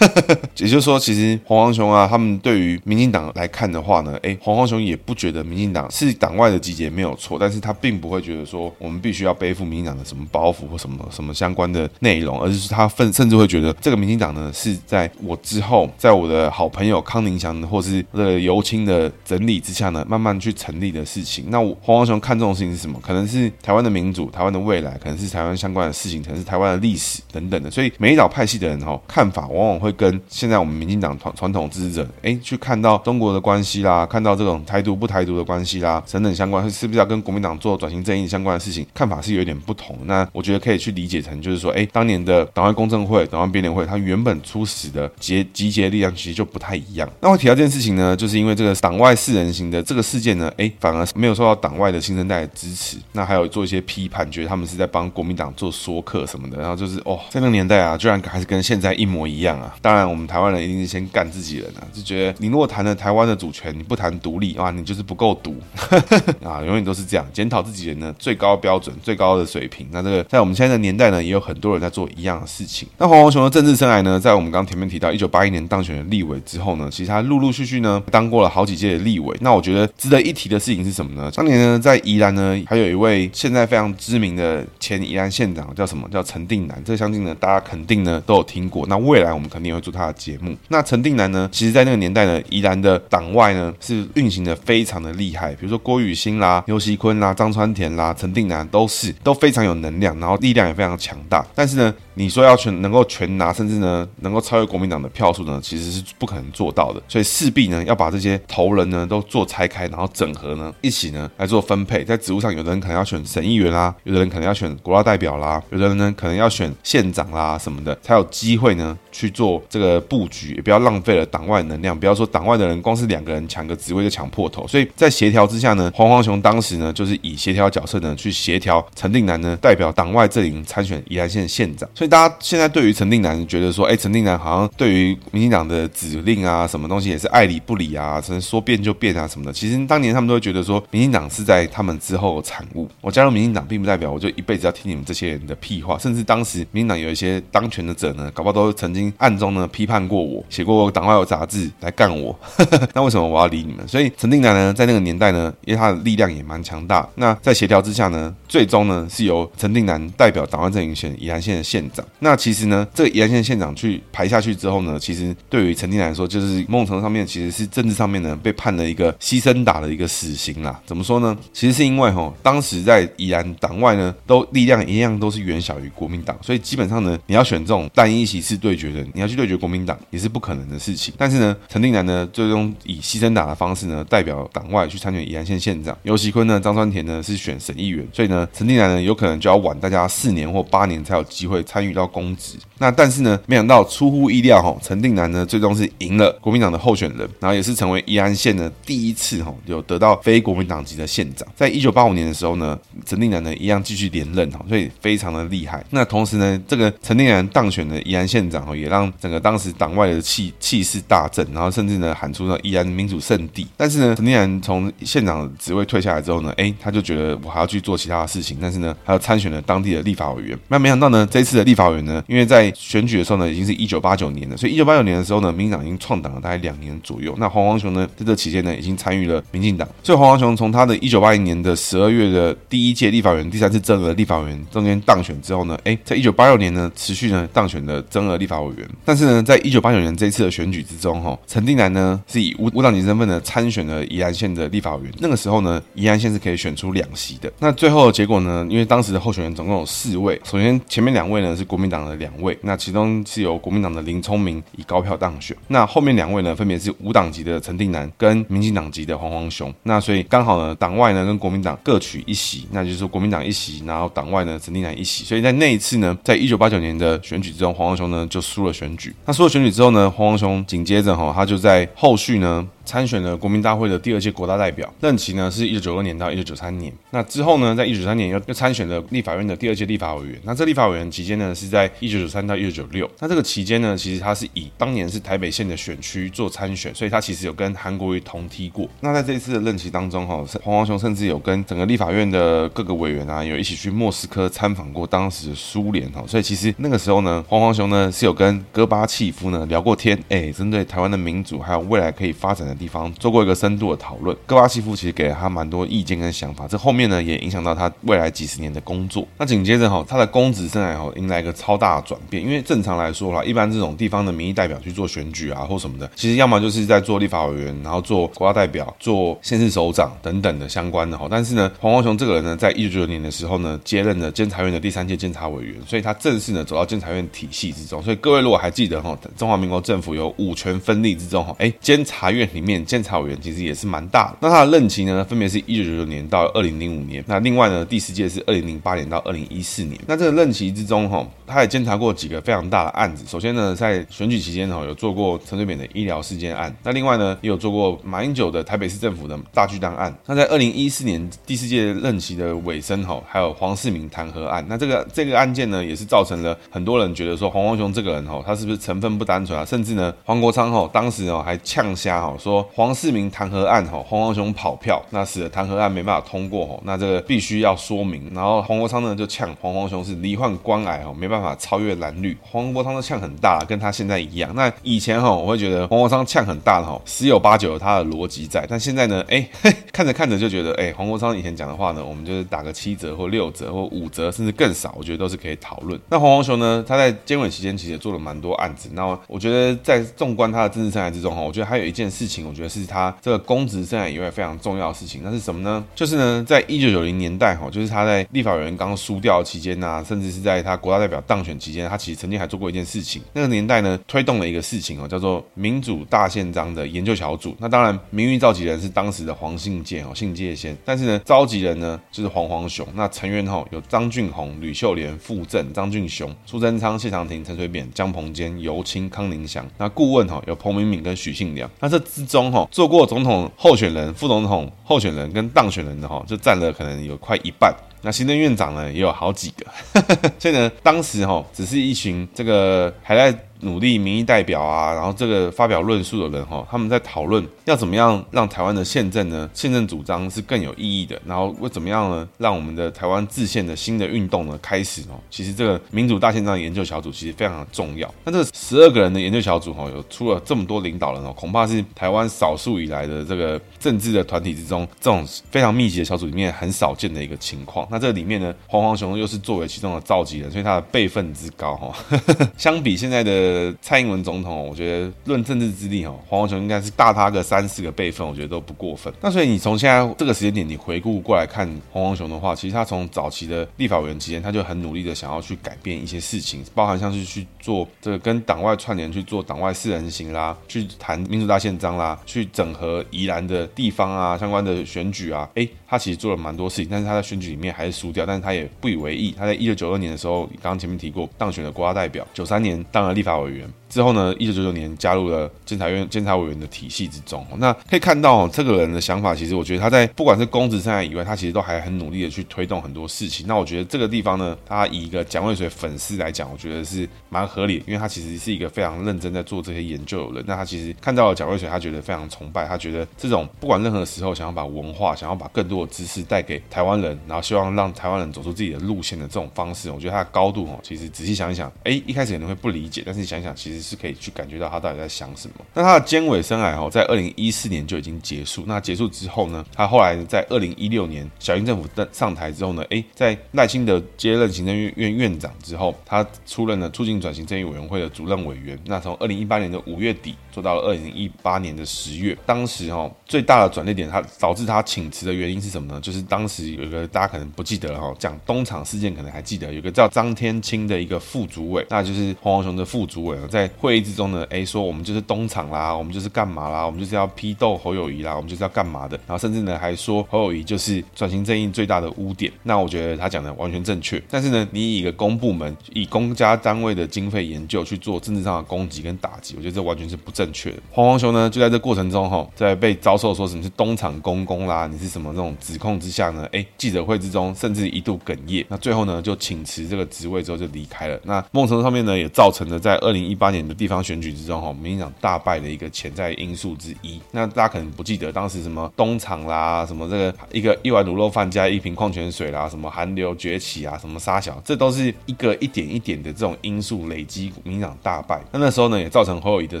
[0.58, 21.46] 也就是说，其实黄黄雄啊，他们对于民进党来看的话呢，哎，黄黄雄也不觉得民进党是党外的集结没有错，但是他并不会觉得说我们必须要背负民进党的什么包袱或什么什么相关的内容，而是他甚甚至会觉得这个民进党呢是在我之后，在我的好朋友康宁祥或是这个游青的整理之下呢，慢慢去成立的事情。
[21.48, 23.00] 那我黄黄雄看这种事情是什么？
[23.00, 27.70] 可能是台湾的民主、台湾的未来，可能是台湾相关的事情，可能是台湾的历史等等的。
[27.70, 28.64] 所以美丽岛派系的。
[28.64, 38.86] 人哈看法往往会跟现在我们民进党传传统支持者哎去看到中国的关系啦，看到这种台独不台独的关系啦等等相关，是不是要跟国民党做转型正义相关的事情？
[38.94, 39.98] 看法是有一点不同。
[40.06, 47.06] 那我觉得可以去理解成就是说，哎，当年的党外公正会、党外编联会，它原本初始的结集结力量其实就不太一样。
[47.20, 52.96] 那我提到这件事情呢，就是因为这个党外四人行的这个事件呢，哎，反而没有受到党外的新生代的支持。
[53.12, 56.58] 那还有做一些批判，觉得他们是在帮国民党做说博客什么的。
[56.58, 59.74] 然后就是哦，在那个年代啊，居然还是跟现在一模一样啊！
[59.80, 65.56] 当然，我们台湾人一定是先干自己人啊，就觉得你如果谈了台湾的主权，你不谈独立啊，你就是不够独
[66.44, 67.24] 啊，永远都是这样。
[67.32, 69.86] 检讨自己人呢，最高标准、最高的水平。
[69.92, 72.88] 那这个在我们现在的年代呢，也有很多人在做一样的事情。
[72.98, 79.36] 那黄黄雄的政治生涯呢，在我们刚前面提到一九八一年当选的立委之后呢，其实他陆陆续续呢当过了好几届的立委。
[79.40, 81.30] 那我觉得值得一提的事情是什么呢？
[81.34, 86.08] 当年呢，在宜兰呢，还有一位现在非常知名的前宜兰县长，叫叫什么？
[86.08, 86.82] 叫陈定南。
[86.84, 88.86] 这个相信呢，大家肯定呢都有听过。
[88.88, 90.56] 那未来我们肯定也会做他的节目。
[90.68, 95.52] 那陈定南呢，其实在那个年代呢，宜兰的党外呢是运行的非常的厉害。
[95.54, 101.44] 比如说郭雨欣啦、刘锡坤啦、张川田啦、陈定南都是都非常有能量，然后力量也非常强大。
[101.54, 107.02] 但是呢，你说要全能够全拿，甚至呢能够超越国民党的票数呢，其实是不可能做到的。
[107.08, 112.04] 所以势必呢要把这些头人呢都做拆开，然后整合呢一起呢来做分配。
[112.04, 121.98] 在职务上，有的人可能要选省议员啦，有的人可能要选国大代表啦，有的人呢可能要选县长啦什么的，才有机会呢去做这个布局，也不要浪费了党外能量。
[121.98, 124.66] 不要说党外的人光是两个人抢个职位就抢破头。
[124.66, 131.88] 所以在协调之下呢，黄黄雄当时呢就是以协调角色呢去协调陈定南呢代表党外阵营参选宜兰县县长。
[132.08, 139.52] 大家现在对于陈定南觉得说，哎，陈定南好像对于民进党的指令啊，什么东西也是爱理不理啊，只能说变就变啊什么的。
[139.52, 142.88] 其实当年他们都会觉得说，民进党是在他们之后的产物。
[143.00, 145.98] 我加入民进党，并不代表我就一辈子要听你们这些人的屁话。
[145.98, 152.36] 甚至当时民进党有一些当权的者呢，搞不好都曾经暗中呢批判过我，写过党外有杂志来干我。
[152.94, 153.86] 那为什么我要理你们？
[153.86, 157.08] 所以陈定南呢，在那个年代呢，因为他的力量也蛮强大。
[157.16, 162.04] 那在协调之下呢，最终呢是由陈定南代表党外阵营选宜兰县的县长。
[162.18, 170.80] 那其实呢，这个宜兰县县长去排下去之后呢，其实对于陈定南来说，就是某种程度上面其实是政治上面呢被判了一个牺牲打的一个死刑啦。
[170.84, 171.36] 怎么说呢？
[171.52, 181.14] 其实是因为哈，当时在宜兰党外呢，都力量一样都是远小于国民党，所以基本上呢，你要选这种单一席次对决的，你要去对决国民党也是不可能的事情。
[181.16, 185.96] 但是呢，陈定南呢，最终以牺牲打的方式呢，代表党外去参选宜兰县县长。
[186.02, 192.56] 尤其坤呢，张川田呢是选省议员，所以呢，陈定南呢有可能就要晚大家四年或八年才有机会参与到公职。
[192.78, 201.46] 那但是呢，没想到出乎意料哈，陈定南呢最终是赢了国民党的候选人，然后也是成为宜安县的第一次哈有得到非国民党籍的县长。
[201.54, 205.84] 在一九八五年的时候呢，陈定南呢一样继续连任哈，所以非常的厉害。
[205.90, 213.66] 那同时呢，这个陈定南当选的宜安县长哦，也让整个当时党外的气气势大振，然后甚至呢喊出了宜安民主圣地。
[213.76, 220.58] 但是呢，陈定南从县长职位退下来之后呢，哎，他就觉得我还要去做其他的事情，但是呢，还要参选了当地的立法委员。
[220.68, 227.34] 那没想到呢，这次的立法委员呢，因为在选举的时候呢，已经是一九八九年了，所以一九八九年的时候呢，民进党已经创党了大概两年左右。
[227.38, 229.88] 那黄黄雄呢，在这期间呢，已经参与了民进党。
[230.02, 238.88] 所以黄黄雄从他的一九八零年的十二月的第一届立法委员、第三次增额立法委员中间当选之后呢，哎，在一九八六年呢，持续呢当选了增额立法委员。
[239.04, 245.12] 但是呢，在一九八九年这一次的选举之中，哈，陈定南呢是以无无党籍身份呢参选了宜兰县的立法委员。
[245.18, 247.52] 那个时候呢，宜兰县是可以选出两席的。
[247.58, 255.56] 那最后的结果呢，因为当时的候选人总共有四位，首先前面两位呢是国民党的两位，那其中是由国民党的林聪明以高票当选。
[255.68, 259.72] 那后面两位呢，分别是无党籍的陈定南跟民进党籍的黄黄雄。
[259.82, 265.24] 那所以刚好呢，党外呢跟国民党各取一席，那就是国民党一席，然后党外呢陈定南一席。
[265.24, 269.14] 所以在那一次呢，在一九八九年的选举之中，黄黄雄呢就输了选举。
[269.26, 272.66] 那输了选举之后呢，黄黄雄紧接着哈，他就在后续呢。
[272.86, 276.92] 参选了国民大会的第二届国大代表，任期呢是一九九二年到一九九三年。
[277.12, 280.38] 那之后呢，在一九九三年又又参选了立法院的第二届立法委员。
[280.44, 283.10] 那这立法委员期间呢是在一九九三到一九九六。
[283.18, 288.86] 那这个期间呢，其实他是以当年是台北县的选区做参选，所以他其实有跟韩国瑜同梯过。
[289.00, 296.22] 那在这一次的任期当中，哈，黄黄雄甚至有跟整个立法院的各个委员啊，有一起去莫斯科参访过当时的苏联，哈。
[296.28, 302.74] 所以其实那个时候呢，黄黄雄呢是有跟戈巴契夫呢聊过天，哎，针对台湾的民主还有未来可以发展的。
[302.74, 309.24] 地方做过一个深度的讨论，戈巴契夫其实给了他蛮多意见跟想法，这后面呢也影响到他未来几十年的工作。
[309.38, 321.26] 那紧接着哈，他的公职生涯哈迎来来一个超大的转变，因为正常来说啦，一般这种地方的民意代表去做选举啊或什么的，其实要么就是在做立法委员，然后做国家代表、做县市首长等等的相关的哈。
[321.30, 328.02] 但是呢，黄黄雄这个人呢，在一九九九年的时候呢，接任了监察院的第三届监察委员，所以他正式呢走到监察院体系之中。
[328.02, 334.38] 所以各位如果还记得哈，中华民国政府有五权分立之中哈，哎，监察院里面监察委员其实也是蛮大的。
[334.40, 337.24] 那他的任期呢，分别是一九九九年到二零零五年。
[337.26, 340.00] 那另外呢，第四届是二零零八年到二零一四年。
[340.06, 343.24] 那这个任期之中，哈，他也监察过几个非常大的案子。
[343.26, 346.74] 首先呢，在选举期间，哈，有做过陈水扁的医疗事件案。
[346.82, 350.14] 那另外呢，也有做过马英九的台北市政府的大巨蛋案。
[350.26, 354.64] 那在二零一四年第四届任期的尾声，哈，还有黄世明弹劾案。
[354.68, 359.64] 那这个这个案件呢，也是造成了很多人觉得说黄光雄这个人，哈，他是不是成分不单纯啊？
[359.64, 363.24] 甚至呢，黄国昌，哈，当时哦还呛瞎，哈，说黄世明。
[363.34, 368.30] 弹劾案哈，黄黄雄跑票，那使得弹劾案没办法通过哈，那这个必须要说明。
[368.34, 372.36] 然后黄国昌呢就呛黄黄雄是罹患关癌哈，没办法超越蓝绿。
[372.42, 374.50] 黄国昌的呛很大，跟他现在一样。
[374.54, 378.66] 那以前哈，我会觉得黄国昌呛很大的哈，十有八九有他的逻辑在。
[378.68, 379.46] 但现在呢，哎，
[379.92, 385.98] 看着看着就觉得，哎，黄国昌以前讲的话呢，我们就是打个七折或六折或五折，甚至更少，我觉得都是可以讨论。
[386.08, 388.88] 那黄黄雄呢，他在监委期间其实也做了蛮多案子。
[388.92, 395.20] 那我觉得在纵观他的政治生涯之中哈，我觉得还有一件事情，我觉得是他这个公职生涯以外非常重要的事情。
[395.24, 395.84] 那是什么呢？
[395.94, 403.20] 就是呢，在一九九零年代哈，就是他在立法委员刚输掉期间呐，甚至是在他国大代表当选期间，他其实曾经还做过一件事情。
[403.34, 407.54] 那个年代呢，推动了一个事情哦，叫做民主大宪章的研究小组。
[407.58, 410.74] 那当然，名誉召集人是当时的黄信介哦，信介先。
[410.82, 412.86] 但是呢，召集人呢就是黄黄雄。
[412.94, 419.68] 那成员哈有张俊宏、吕秀莲、傅政、张俊雄、苏贞昌、谢长廷、陈水扁、江鹏坚、游青、康宁祥。
[419.76, 421.70] 那顾问哈有彭明敏跟许信良。
[421.80, 427.70] 那这之中哈做过总统候选人、副总统候选人跟当选人的哈，就占了可能有快一半。
[428.04, 429.66] 那行政院长呢也有好几个，
[430.38, 433.36] 所以呢，当时哈只是一群这个还在。
[433.64, 445.18] 努力民意代表啊，然后这个发表论述的人哈，他们在讨论要怎么样让台湾的宪政呢，宪政主张是更有意义的，然后会怎么样呢，让我们的台湾自宪的新的运动呢开始哦。
[445.30, 448.12] 其实这个民主大宪章研究小组其实非常的重要。
[448.24, 457.86] 那这十二个人的研究小组哈，有出了这么多领导人哦，恐怕是台湾少数以来的这个政治的团体之中，这种非常密集的小组里面很少见的一个情况。
[457.90, 461.94] 那这里面呢，黄黄雄又是作为其中的召集人，所以他的辈分之高哈，
[462.58, 463.53] 相比现在的。
[463.80, 469.12] 蔡英文总统，我觉得论政治资历，哈，黄黄雄应该是大他个三四个辈分，我觉得都不过分。
[469.20, 489.30] 那所以你从现在这个时间点，你回顾过来看黄黄雄的话，其实他从早期的立法委员期间，他就很努力的想要去改变一些事情，包含像是去做这个跟党外串联，去做党外四人行啦，去谈民主大宪章啦，去整合宜兰的地方啊相关的选举啊，诶，他其实做了蛮多事情，但是他在选举里面还是输掉，但是他也不以为意。
[489.30, 493.72] 他在一九九二年的时候，刚刚前面提过，当选了国家代表，九三年当了立法委员。
[493.94, 497.46] 之后呢，一九九九年加入了监察院监察委员的体系之中。
[497.58, 503.46] 那可以看到，这个人的想法，其实我觉得他在不管是公职生涯以外，他其实都还很努力的去推动很多事情。
[503.46, 510.44] 那我觉得这个地方呢，他以一个蒋渭水粉丝来讲，我觉得是蛮合理的，因为他其实是一个非常认真在做这些研究的人。
[510.48, 524.64] 那他其实看到了蒋渭水，他觉得非常崇拜，他觉得这种不管任何时候想要把文化、想要把更多的知识带给台湾人，然后希望让台湾人走出自己的路线的这种方式，我觉得他的高度哦，其实仔细想一想，哎，一开始可能会不理解，但是想想其实是可以去感觉到。
[524.68, 525.64] 他到底在想什么？
[525.74, 528.64] 那他的监委生涯哦，在二零一四年就已经结束。
[528.66, 538.76] 那结束之后呢，他后来在二零一六年小英政府上台之后呢，诶，在赖清德接任行政院院长之后，他出任了促进转型正义委员会的主任委员。
[538.86, 542.36] 那从二零一八年的五月底做到了二零一八年的十月。
[542.46, 546.00] 当时哦，最大的转捩点，他导致他请辞的原因是什么呢？
[546.00, 554.44] 就是当时有一个大家可能不记得了哈，讲东厂事件可能还记得，有个叫张天青的一个副主委，那就是黄黄雄的副主委，在会议之中呢。
[554.50, 562.52] 哎，说我们就是东厂啦，我们就是干嘛啦，我们就是要批斗侯友谊啦，我们就是要干嘛的，然后甚至呢还说侯友谊就是转型正义最大的污点。
[562.62, 564.22] 那我觉得他讲的完全正确。
[564.30, 570.76] 但是呢，你以一个公部门以公家单位的经费研究去做政治上的攻击跟打击，我觉得这完全是不正确的。
[570.90, 576.46] 黄黄雄呢就在这过程中哈，在被遭受说什么是东厂公公啦，你是什么这种指控之下呢？
[576.52, 578.64] 哎，记者会之中甚至一度哽咽。
[578.68, 581.18] 那最后呢就请辞这个职位之后就离开了。
[581.24, 587.20] 那某种程度上面呢也造成了在二零一八年的地方选举之中哈，民进党大败的一个潜在因素之一。
[587.30, 598.40] 那大家可能不记得当时什么东厂啦，什么这个一个一碗卤肉饭加一瓶矿泉水啦，什么韩流崛起啊，什么沙小，这都是一个一点一点的这种因素累积，民进党大败。
[598.52, 599.80] 那那时候呢，也造成侯友宜的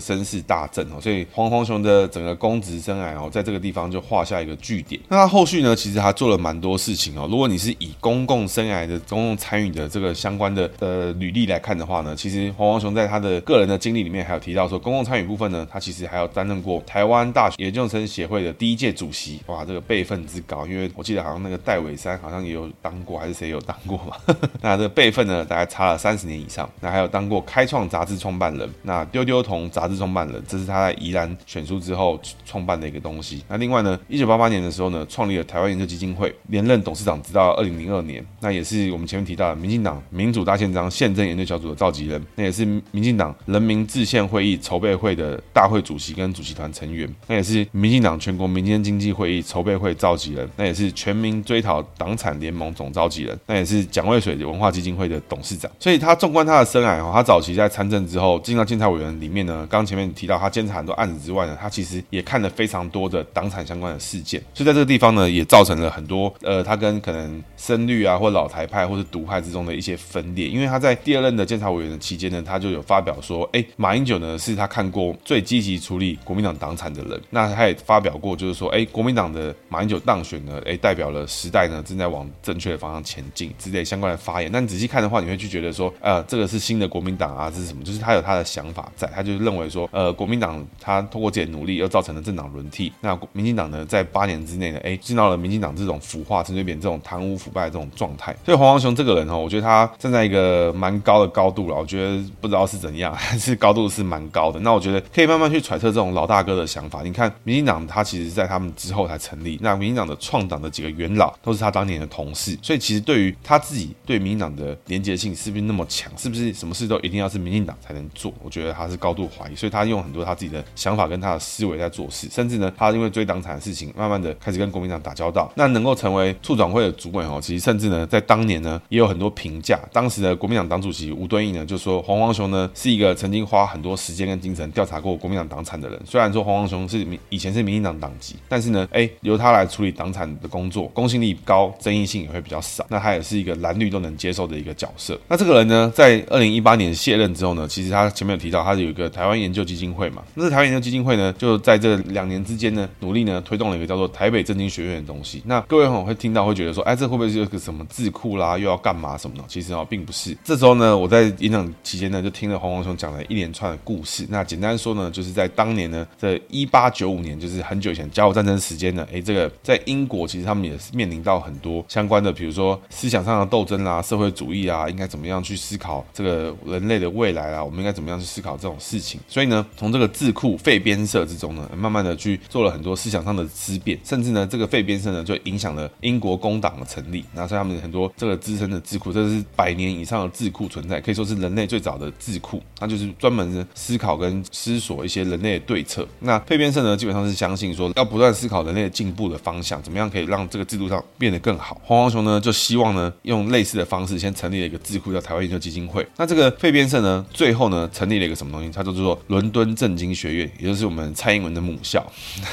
[0.00, 5.00] 声势大振哦，所以黄黄雄的整个公职生涯哦，在这个地方就画下一个句点。
[5.08, 7.26] 那他后续呢，其实他做了蛮多事情哦。
[7.30, 14.74] 如果你是以公共生涯的公共参与的这个相关的呃履历来看的话呢，其实黄黄雄在他的个人的经历里面还有提到说。
[14.84, 24.16] 公共参与部分呢，他其实还有担任过台湾大学研究生协会的第一届主席，哇，这个辈分之高，因为我记得好像那个戴伟山好像也有当过，还是谁有当过嘛？
[24.60, 26.68] 那这个辈分呢，大概差了三十年以上。
[26.80, 33.42] 那还有当过开创杂志创办人，那丢丢童杂志创办人，这是他在宜兰选书之后创办的一个东西。
[33.48, 38.24] 那另外呢，一九八八年的时候呢，创立了台湾研究基金会，连任董事长直到二零零二年。
[38.40, 55.70] 那也是我们前面提到的民进党民主大宪章宪政研究小组的召集人，那也是民进党人民制宪会议筹备会的大会主席跟主席团成员，那也是民进党全国民间经济会议筹备会召集人，那也是全民追讨党产联盟总召集人，那也是蒋渭水文化基金会的董事长。
[55.78, 84.50] 所以他纵观他的生涯哈，他早期在参政之后进到监察委员里面呢，刚前面提到他监察很多案子之外呢，他其实也看了非常多的党产相关的事件，所以在这个地方呢，也造成了很多呃，他跟可能深绿啊或老台派或是独派之中的一些分裂，因为他在第二任的监察委员的期间呢，他就有发表说，哎，马英九呢是他看过最积极处理国民党党产的人，那他也发表过就是说，哎，国民党的马英九当选呢，哎，代表了时代呢正在往正确的方向前进之类相关的发言。
[84.52, 87.82] 但你仔细看的话，你会去觉得说，呃，这个是新的国民党啊，是什么？
[87.84, 92.92] 就是他有他的想法在，他就认为说，呃，国民党他通过自己的努力，又造成了政党轮替。
[93.00, 98.34] 那民进党呢，在八年之内呢，哎，进到了民进党这种腐化、陈水扁这种贪污腐败的这种状态。
[98.44, 101.76] 所以黄黄雄这个人哈，我觉得他站在一个蛮高的高度了。
[101.76, 104.60] 我觉得不知道是怎样，还是高度是蛮高的。
[104.60, 107.02] 那我觉得可以慢慢去揣测这种老大哥的想法。
[107.02, 109.58] 你看，民进党他其实在他们之后才成立。
[109.60, 116.12] 那民进党的创党的几个元老都是他当年的同事，所以其实对于他自己对民进党的连结性是不是那么强？
[116.16, 118.32] 是不是什么事都一定要是民进党才能做？
[118.40, 119.56] 我觉得他是高度怀疑。
[119.56, 125.50] 所以他用很多他自己的想法跟他的思维在做事，甚至呢，他因为追党产的事情，慢慢的开始跟国民党打交道。
[125.56, 129.76] 那能够成为促转会的主管哦，其实甚至呢，在当年呢，也有很多评价。
[129.92, 135.98] 当时的国民党党主席吴敦义呢，就说黄黄雄呢是一个曾经花很多时间跟精神调查过国民党党产的人。
[136.04, 142.84] 虽然说黄黄雄是民以前是民进党党籍，但是呢，哎，由他来处理党产的工作，公信力高，争议性也会比较少。
[142.90, 145.18] 那他也是一个蓝绿都能接受的一个角色。
[145.26, 150.22] 那这个人呢，在二零一八年卸任之后呢，其实他前面有提到，他有一个台湾研究基金会嘛。
[150.34, 155.42] 那台湾研究基金会呢，就在这两年之间呢，努力呢推动了一个叫做台北政经学院的东西。
[155.46, 159.44] 那各位朋友会听到会觉得说，哎，这会不会是一个什么智库啦，又要干嘛什么的？
[159.48, 160.36] 其实哦，并不是。
[160.44, 164.26] 这时候呢，我在演讲期间呢，就听了黄黄雄讲了一连串的故事。
[164.28, 179.20] 那简单说呢，就是在当年呢，在一八九五年，就是很久以前，甲午战争时间呢，哎，这个在英国其实他们也是面临到很多相关的，比如说思想上的斗争啦、社会主义啊，应该怎么样去思考这个人类的未来啊，我们应该怎么样去思考这种事情。
[179.28, 187.24] 所以呢，从这个智库废编社之中呢，慢慢的去做了很多思想上的思辨，甚至呢，这个废编社呢，就影响了英国工党的成立。
[187.34, 192.62] 那所以他们很多这个资深的智库，这是百年以上的智库存在，可以说是人类最早的智库。
[192.80, 196.06] 那就是专门思考跟思索一些人类的对策。
[196.20, 201.80] 那费边社呢，基本上是相信说要不断思考人类的进步的方向，怎么样可以让这个制度上变得更好。
[201.84, 206.06] 黄黄雄呢，就希望呢，用类似的方式先成立了一个智库，叫台湾研究基金会。
[206.16, 208.70] 那这个费边社呢，最后呢，成立了一个什么东西？
[208.74, 212.04] 它叫做伦敦政经学院，也就是我们蔡英文的母校。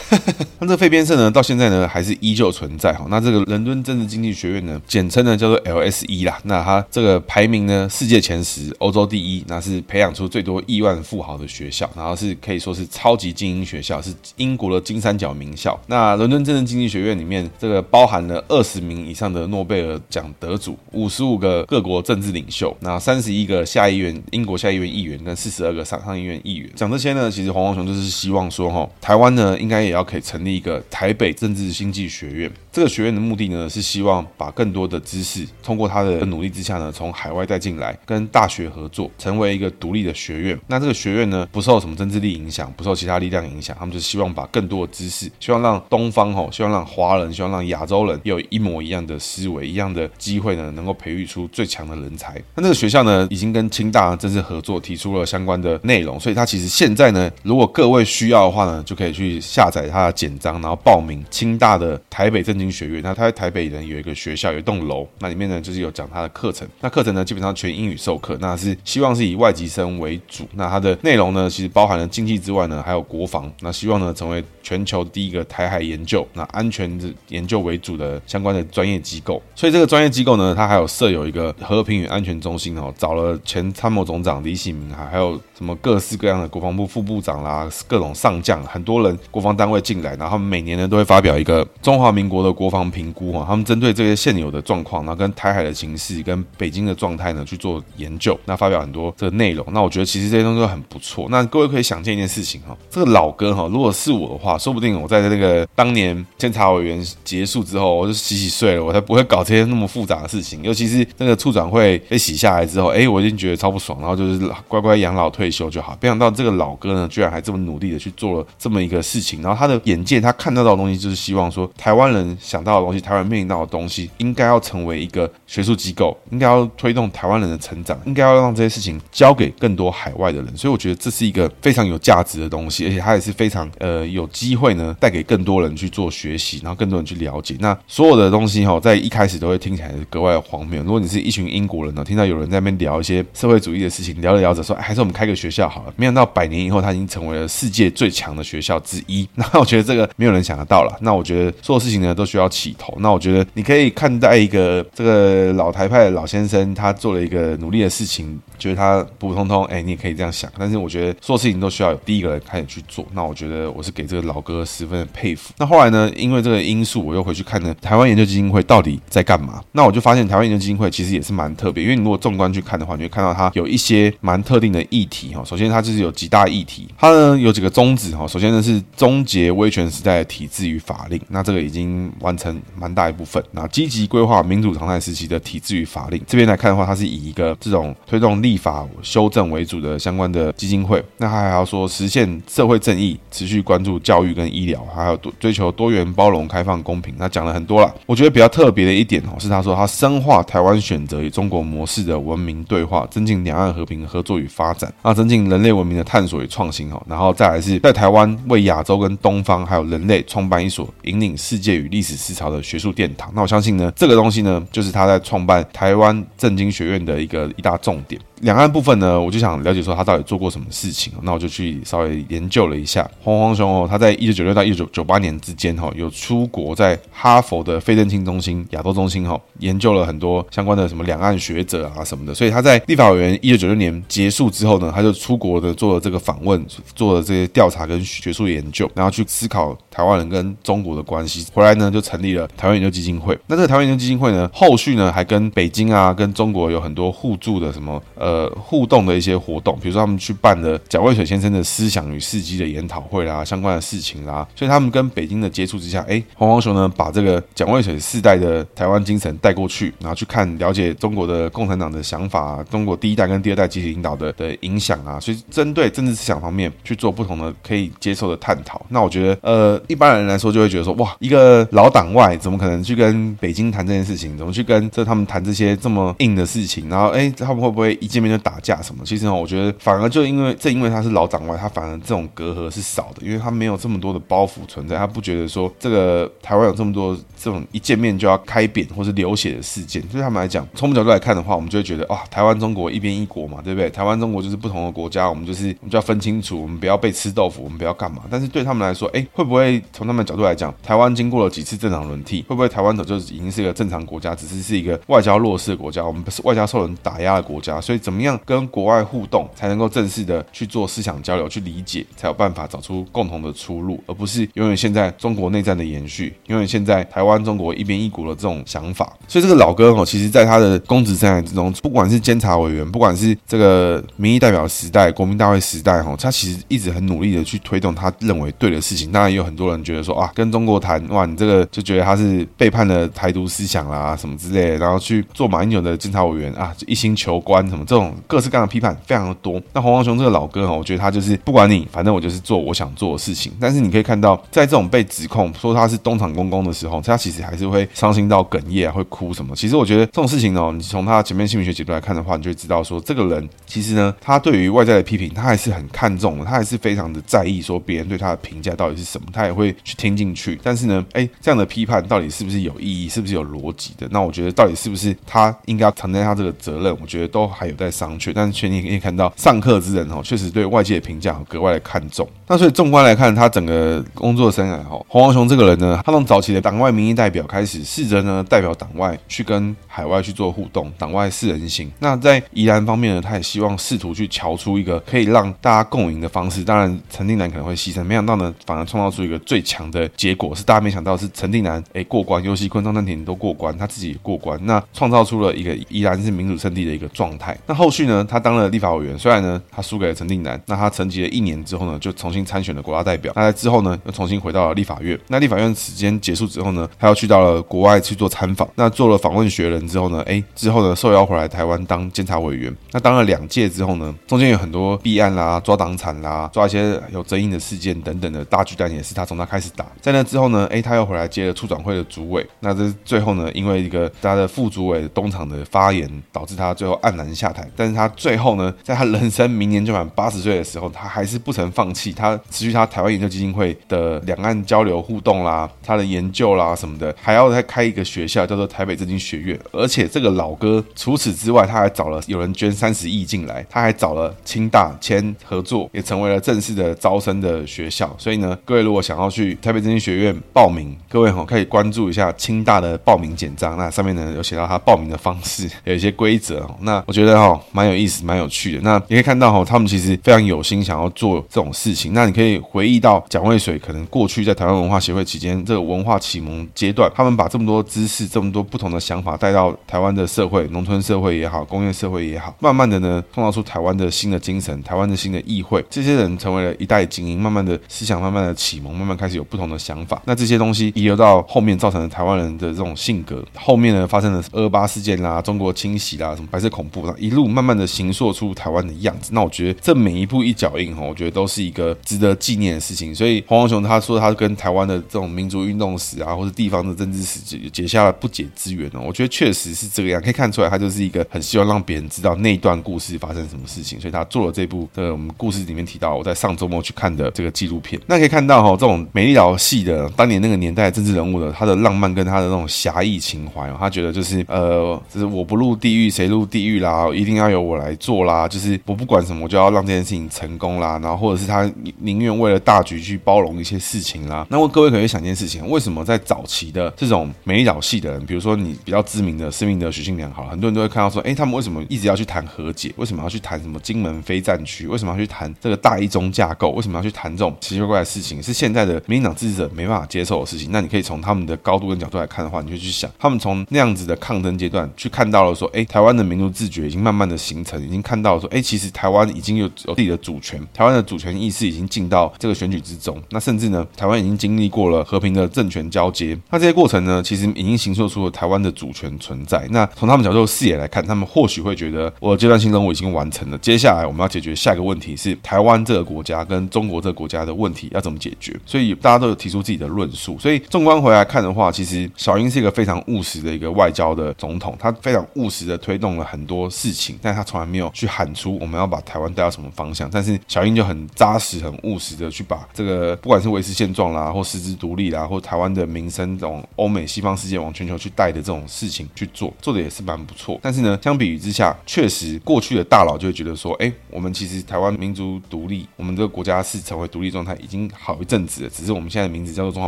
[0.60, 3.06] 那这个废编社呢，到现在呢，还是依旧存在哈。
[3.10, 6.40] 那这个伦敦政治经济学院呢，简称呢叫做 LSE 啦。
[6.44, 15.80] 那它这个排名呢，世界前十，欧洲第一，那是培养出最多亿万富豪的学校，然后是可以说是超级精英学校，是英国的金三角名校。
[15.88, 26.70] 那伦敦政治经济学院里面，这个包含了二十名以上的诺贝尔奖得主，五十五个各国政治领袖，那三十一个下议院英国下议院议员跟四十二个上上议院议员。
[26.76, 32.52] 讲这些呢，其实黄黄雄就是希望说，哈，台湾呢应该也要可以成立一个台北政治经济学院。
[32.72, 40.60] 这个学院的目的呢，是希望把更多的知识通过他的努力之下呢，从海外带进来，跟大学合作，成为一个独立的学学院。
[40.67, 52.41] 那这个学院呢，不受什么政治力影响，不受其他力量影响，他们就希望把更多的知识，希望让东方吼，希望让华人，希望让亚洲人有一模一样的思维，一样的机会呢，能够培育出最强的人才。
[52.56, 63.02] 那这个学校呢，已经跟清大正式合作，提出了相关的内容，所以它其实现在呢，如果各位需要的话呢，就可以去下载它的简章，然后报名清大的台北政经学院。
[63.04, 66.67] 那他在台北呢，有一个学校，有一栋楼，那里面呢就是有讲他的课程。
[66.80, 70.45] 那课程呢基本上全英语授课，那是希望是以外籍生为为主。
[70.56, 73.52] 那它的内容呢，其实包含了经济之外呢，还有国防。
[73.62, 79.41] 那希望呢成为全球第一个台海研究、那安全的研究为主的相关的专业机构。
[79.56, 99.65] 所以这个专业机构呢，它还有设有一个和平与安全中心哦，找了前参谋总长李喜明，还还有什么各式各样的国防部副部长啦，各种上将，很多人国防单位进来，然后每年呢都会发表一个中华民国的国防评估哈，他们针对这些现有的状况，然后跟台海的形势、跟北京的状态呢去做研究，那发表很多这个内容。
[99.71, 101.28] 那我觉得其实这些东西都很不错。
[101.30, 110.62] 那各位可以想见一件事情哈，这个老哥哈，如果是我的话，说不定我在那个当年监察委员结束之后，我就洗洗睡了，我才不会搞这些那么复杂的事情。
[110.64, 115.98] 尤其是那个处长会被洗下来之后，哎，我已经觉得超不爽，然后就是乖乖养老退休就好。
[116.02, 119.42] 没想到这个老哥呢，居然还这么努力的去做了这么一个事情。
[119.42, 137.56] 然后他的眼界，他看到的东西就是希望说，台湾人想到的东西，台湾面临到的东西，应该要成为一个学术机构，应该要推动台湾人的成长，应该要让这些事情交给更多海外的人，所以我觉得这是一个非常有价值的东西，而且它也是非常呃有机会呢带给更多人去做学习，然后更多人去了解。
[137.60, 140.82] 那所有的东西哈，在一开始都会听起来格外荒谬。
[140.84, 145.94] 如果你是一群英国人呢，听到有人在那边聊一些社会主义的事情，聊着聊着说，还是我们开个学校好了。
[145.98, 149.28] 没想到百年以后，它已经成为了世界最强的学校之一。
[149.36, 150.98] 那我觉得这个没有人想得到了。
[151.02, 152.96] 那我觉得所有事情呢都需要起头。
[153.00, 160.52] 那我觉得你可以看待一个这个老台派的老先生，他做了一个努力的事情，觉得他普普通通，哎，你也可以这样想。
[160.58, 163.06] 但是我觉得做事情都需要有第一个人开始去做。
[163.13, 165.54] 那我觉得我是给这个老哥十分的佩服。
[165.58, 169.62] 那后来呢，因为这个因素，我又回去看呢，台湾研究基金会到底在干嘛？
[169.72, 175.43] 那我就发现台湾研究基金会其实也是蛮特别，因为你如果纵观去看的话，你会看到它有一些蛮特定的议题哈。
[175.43, 178.28] 首先，它就是有几大议题，它呢有几个宗旨哈。
[178.28, 183.41] 首先呢是终结威权时代的体制与法令，那这个已经完成蛮大一部分。
[183.51, 191.01] 那积极规划民主常态时期的体制与法令，这边来看的话，它是以一个这种推动立法修正为主的相关的基金会。
[191.17, 197.15] 那他还要说实现社会正义，持续关注教育跟医疗，还有多追求多元包容、开放、公平。
[197.17, 213.32] 他讲了很多了，我觉得比较特别的一点哦，是他说他深化台湾选择与中国模式的文明对话，增进两岸和平合作与发展，啊，增进人类文明的探索与创新哦，然后再来是在台湾为亚洲跟东方还有人类创办一所引领世界与历史思潮的学术殿堂。
[213.36, 218.19] 那我相信呢，这个东西呢，就是他在创办台湾政经学院的一个一大重点。
[218.42, 236.66] 两岸部分呢，我就想了解说他到底做过什么事情，那我就去稍微研究了一下黄煌雄哦，他在一九九六到一九九八年之间哈，有出国在哈佛的费正清中心、亚洲中心哈，研究了很多相关的什么两岸学者啊什么的，所以他在立法委员一九九六年结束之后呢，他就出国的做了这个访问，
[236.96, 243.38] 做了这些调查跟学术研究，然后去思考台湾人跟中国的关系，回来呢就成立了台湾研究基金会。
[243.46, 248.31] 那这个台湾研究基金会呢，后续呢还跟北京啊、跟中国有很多互助的什么呃。
[248.32, 268.82] 呃，互动的一些活动，比如说他们去办了蒋渭水先生的思想与事迹的研讨会啦，相关的事情啦，所以他们跟北京的接触之下，哎，黄煌雄呢把这个蒋渭水世代的台湾精神带过去，然后去看了解中国的共产党的想法，中国第一代跟第二代集体领导的的影响啊，所以针对政治思想方面去做不同的可以接受的探讨。
[268.88, 274.38] 那我觉得，呃，一般人来说就会觉得说，哇，一个老党外怎么可能去跟北京谈这件事情？
[274.38, 276.88] 怎么去跟这他们谈这些这么硬的事情？
[276.88, 279.03] 然后，哎，他们会不会一见面就打架什么？
[279.03, 290.01] 其实呢，我觉得反而就因为正因为他是老长外，他反而这种隔阂是少的，因为他没有这么多的包袱存在，他不觉得说这个台湾有这么多这种一见面就要开扁或是流血的事件。
[290.03, 293.89] 对他们来讲，从我们角度来看的话，我们就会觉得啊，台湾中国一边一国嘛，对不对？
[293.89, 298.24] 台湾中国就是不同的国家，我们就是我们就要分清楚，我们不要被吃豆腐，我们不要干嘛。
[298.30, 319.14] 但是对他们来说，哎，会不会从他们角度来讲，台湾经过了几次正常轮替，会不会台湾早就已经是一个正常国家，只是是一个外交弱势的国家，我们不是外交受人打压的国家，所以怎怎么样跟国外互动才能够正式的去做思想交流，去理解，才有办法找出共同的出路，而不是永远现在中国内战的延续，永远现在台湾中国一边一国的这种想法。
[319.30, 329.09] 所以这个老哥哦，其实在他的公职生涯之中，不管是监察委员，不管是这个民意代表时代、国民大会时代哈，他其实一直很努力的去推动他认为对的事情。
[329.14, 339.62] 当然也有很多人觉得说啊，跟中国谈哇，你这个就觉得他是背叛了台独思想啦什么之类，然后去做马英九的监察委员啊，就一心求官什么这种各式各样的批判非常的多。
[339.74, 343.52] 那黄光雄这个老哥哈，我觉得他就是不管你，反正我就是做我想做的事情。
[343.60, 349.56] 但是你可以看到，在这种被指控说他是东厂公公的时候，他其实还是会伤心到哽咽，会哭什么。
[349.56, 360.60] 其实我觉得这种事情呢，你从他前面心理学角度来看的话，你就会知道说，这个人其实呢，他对于外在的批评，他还是很看重的，他还是非常的在意说别人对他的评价到底是什么，他也会去听进去。
[360.64, 364.08] 但是呢，哎，这样的批判到底是不是有意义，是不是有逻辑的？
[364.12, 366.97] 那我觉得到底是不是他应该承担他这个责任？
[367.02, 368.32] 我觉得都还有在商榷。
[368.34, 372.28] 但是却你可以看到上课之人哦，确实对外界的评价格外的看重。
[372.52, 381.89] 那所以纵观来看，他整个工作生涯哈，黄煌雄这个人呢，他从早期的党外民意代表开始，试着呢代表党外去跟海外去做互动，党外四人行。
[381.99, 386.62] 那在宜兰方面呢，他也希望试图去瞧出一个可以让大家共赢的方式。
[386.62, 397.58] 当然，陈定南可能会牺牲，没想到呢，反而创造出一个最强的结果，是大家没想到是陈定南哎过关，尤其昆、张正廷都过关，他自己也过关，那创造出了一个宜兰是民主圣地的一个状态。
[397.66, 402.41] 那后续呢，他当了立法委员，虽然呢他输给了陈定南，那他沉寂了一年之后呢，就重新。
[402.46, 403.32] 参选了国大代表。
[403.36, 405.20] 那在之后呢，又重新回到了立法院。
[405.28, 408.68] 那立法院时间结束之后呢，他又去到了国外去做参访。
[408.76, 412.76] 那做了访问学人之后呢，哎，之后呢，受邀回来台湾当监察委员。
[412.92, 419.86] 那当了两届之后呢，中间有很多弊案啦、抓党产啦、抓一些有争议的事件等等的大巨蛋，也是他从他开始打。
[420.02, 422.46] 在那之后呢，哎，他又回来接了促转会的主委。
[422.60, 427.68] 那这最后呢，因为一个他的副主委东厂的发言，导致他最后黯然下台。
[427.76, 439.60] 但是他最后呢，在他人生明年就满八十岁的时候，他还是不曾放弃，他持续他台湾研究基金会的两岸交流互动啦，他的研究啦什么的，还要再开一个学校，叫做台北政经学院。
[439.72, 448.14] 而且这个老哥除此之外，他还找了有人捐三十亿进来，他还找了清大签合作，也成为了正式的招生的学校。
[448.18, 456.68] 所以呢，各位如果想要去台北政经学院报名，各位哈可以关注一下清大的报名简章，那上面呢有写到他报名的方式，有一些规则。
[456.82, 458.82] 那我觉得哈蛮有意思，蛮有趣的。
[458.82, 462.11] 那你可以看到哈，他们其实非常有心想要做这种事情。
[462.14, 475.84] 那你可以回忆到蒋渭水可能过去在台湾文化协会期间，这个文化启蒙阶段，他们把这么多知识、这么多不同的想法带到台湾的社会，农村社会也好，工业社会也好，慢慢的呢，创造出台湾的新的精神，台湾的新的议会。
[475.89, 480.22] 这些人成为了一代精英，慢慢的思想慢慢的启蒙，慢慢开始有不同的想法。
[480.26, 483.43] 那这些东西遗留到后面，造成了台湾人的这种性格。
[483.55, 489.32] 后面呢，发生了二二八事件啦，中国清洗啦，什么白色恐怖啦，一路慢慢的形塑出台湾的样子。
[489.34, 493.14] 那我觉得这每一步一脚印哈，我觉得都是一个值得纪念的事情。
[493.14, 499.02] 所以黄黄雄他说他跟台湾的这种民族运动史啊，或者地方的政治史结结下了不解之缘哦。
[499.06, 508.02] 我觉得确实是这个样，可以看出来他就是一个很希望让别人知道那段故事发生什么事情，所以他做了这部的我们故事里面提到我在上周末去看的这个纪录片。
[508.08, 521.70] 那可以看到哈，这种美丽岛系的当年那个年代政治人物的他的浪漫跟他的那种侠义情怀哦，他觉得就是呃，就是我不入地狱谁入地狱啦，一定要由我来做啦，就是我不管什么，我就要让这件事情成功啦，然后或者是他
[522.00, 524.46] 宁愿为了大局去包容一些事情啦。
[524.50, 532.94] 那么各位可以想一件事情，为什么在早期的这种美丽岛系的人，比如说你比较知名的施明德、徐庆良，好了，很多人都会看到说，哎，他们为什么一直要去谈和解？
[532.98, 534.88] 为什么要去谈什么金门非战区？
[534.88, 536.70] 为什么要去谈这个大一中架构？
[536.72, 538.42] 为什么要去谈这种奇奇怪怪的事情？
[538.42, 540.70] 是现在的民进党支持者没办法接受的事情。
[540.72, 553.22] 那你可以从他们的高度跟角度来看的话，你就去想，他们从那样子的抗争阶段去看到了说，哎，台湾的民族自觉已经慢慢的形成，已经看到了说，哎，其实台湾已经有有自己的主权，台湾的主权意识已经进到这个选举之中。
[553.30, 559.68] 那甚至呢，台湾已经经历过了和平的政权交接，那这些过程呢，其实已经形塑出了台湾的主权存在。
[559.72, 568.58] 那从他们角度视野来看，他们或许会觉得，我的阶段性任务已经完成了，接下来我们要解决下一个问题是台湾这个国家跟中国这个国家的问题要怎么解决。
[568.66, 570.38] 所以大家都有提出自己的论述。
[570.40, 580.10] 所以纵观回来看的话，其实小英是一个非常务实的一个外交的总统，他非常务实的推动了很多事情，但他从来没有去喊出我们要把台湾带到什么方向。
[580.12, 590.59] 但是小英就很扎实、很务实的去把这个不管是维持现状啦，或实质独立啦，或台湾的民生这种欧美西方世界往全球去带的这种事情去做，做的也是蛮不错。
[590.61, 599.88] 但是呢，相比于之下，确实过去的大佬就会觉得说，哎，我们其实台湾民族独立，我们这个国家是成为独立状态已经好一阵子了，只是我们现在的名字叫做中华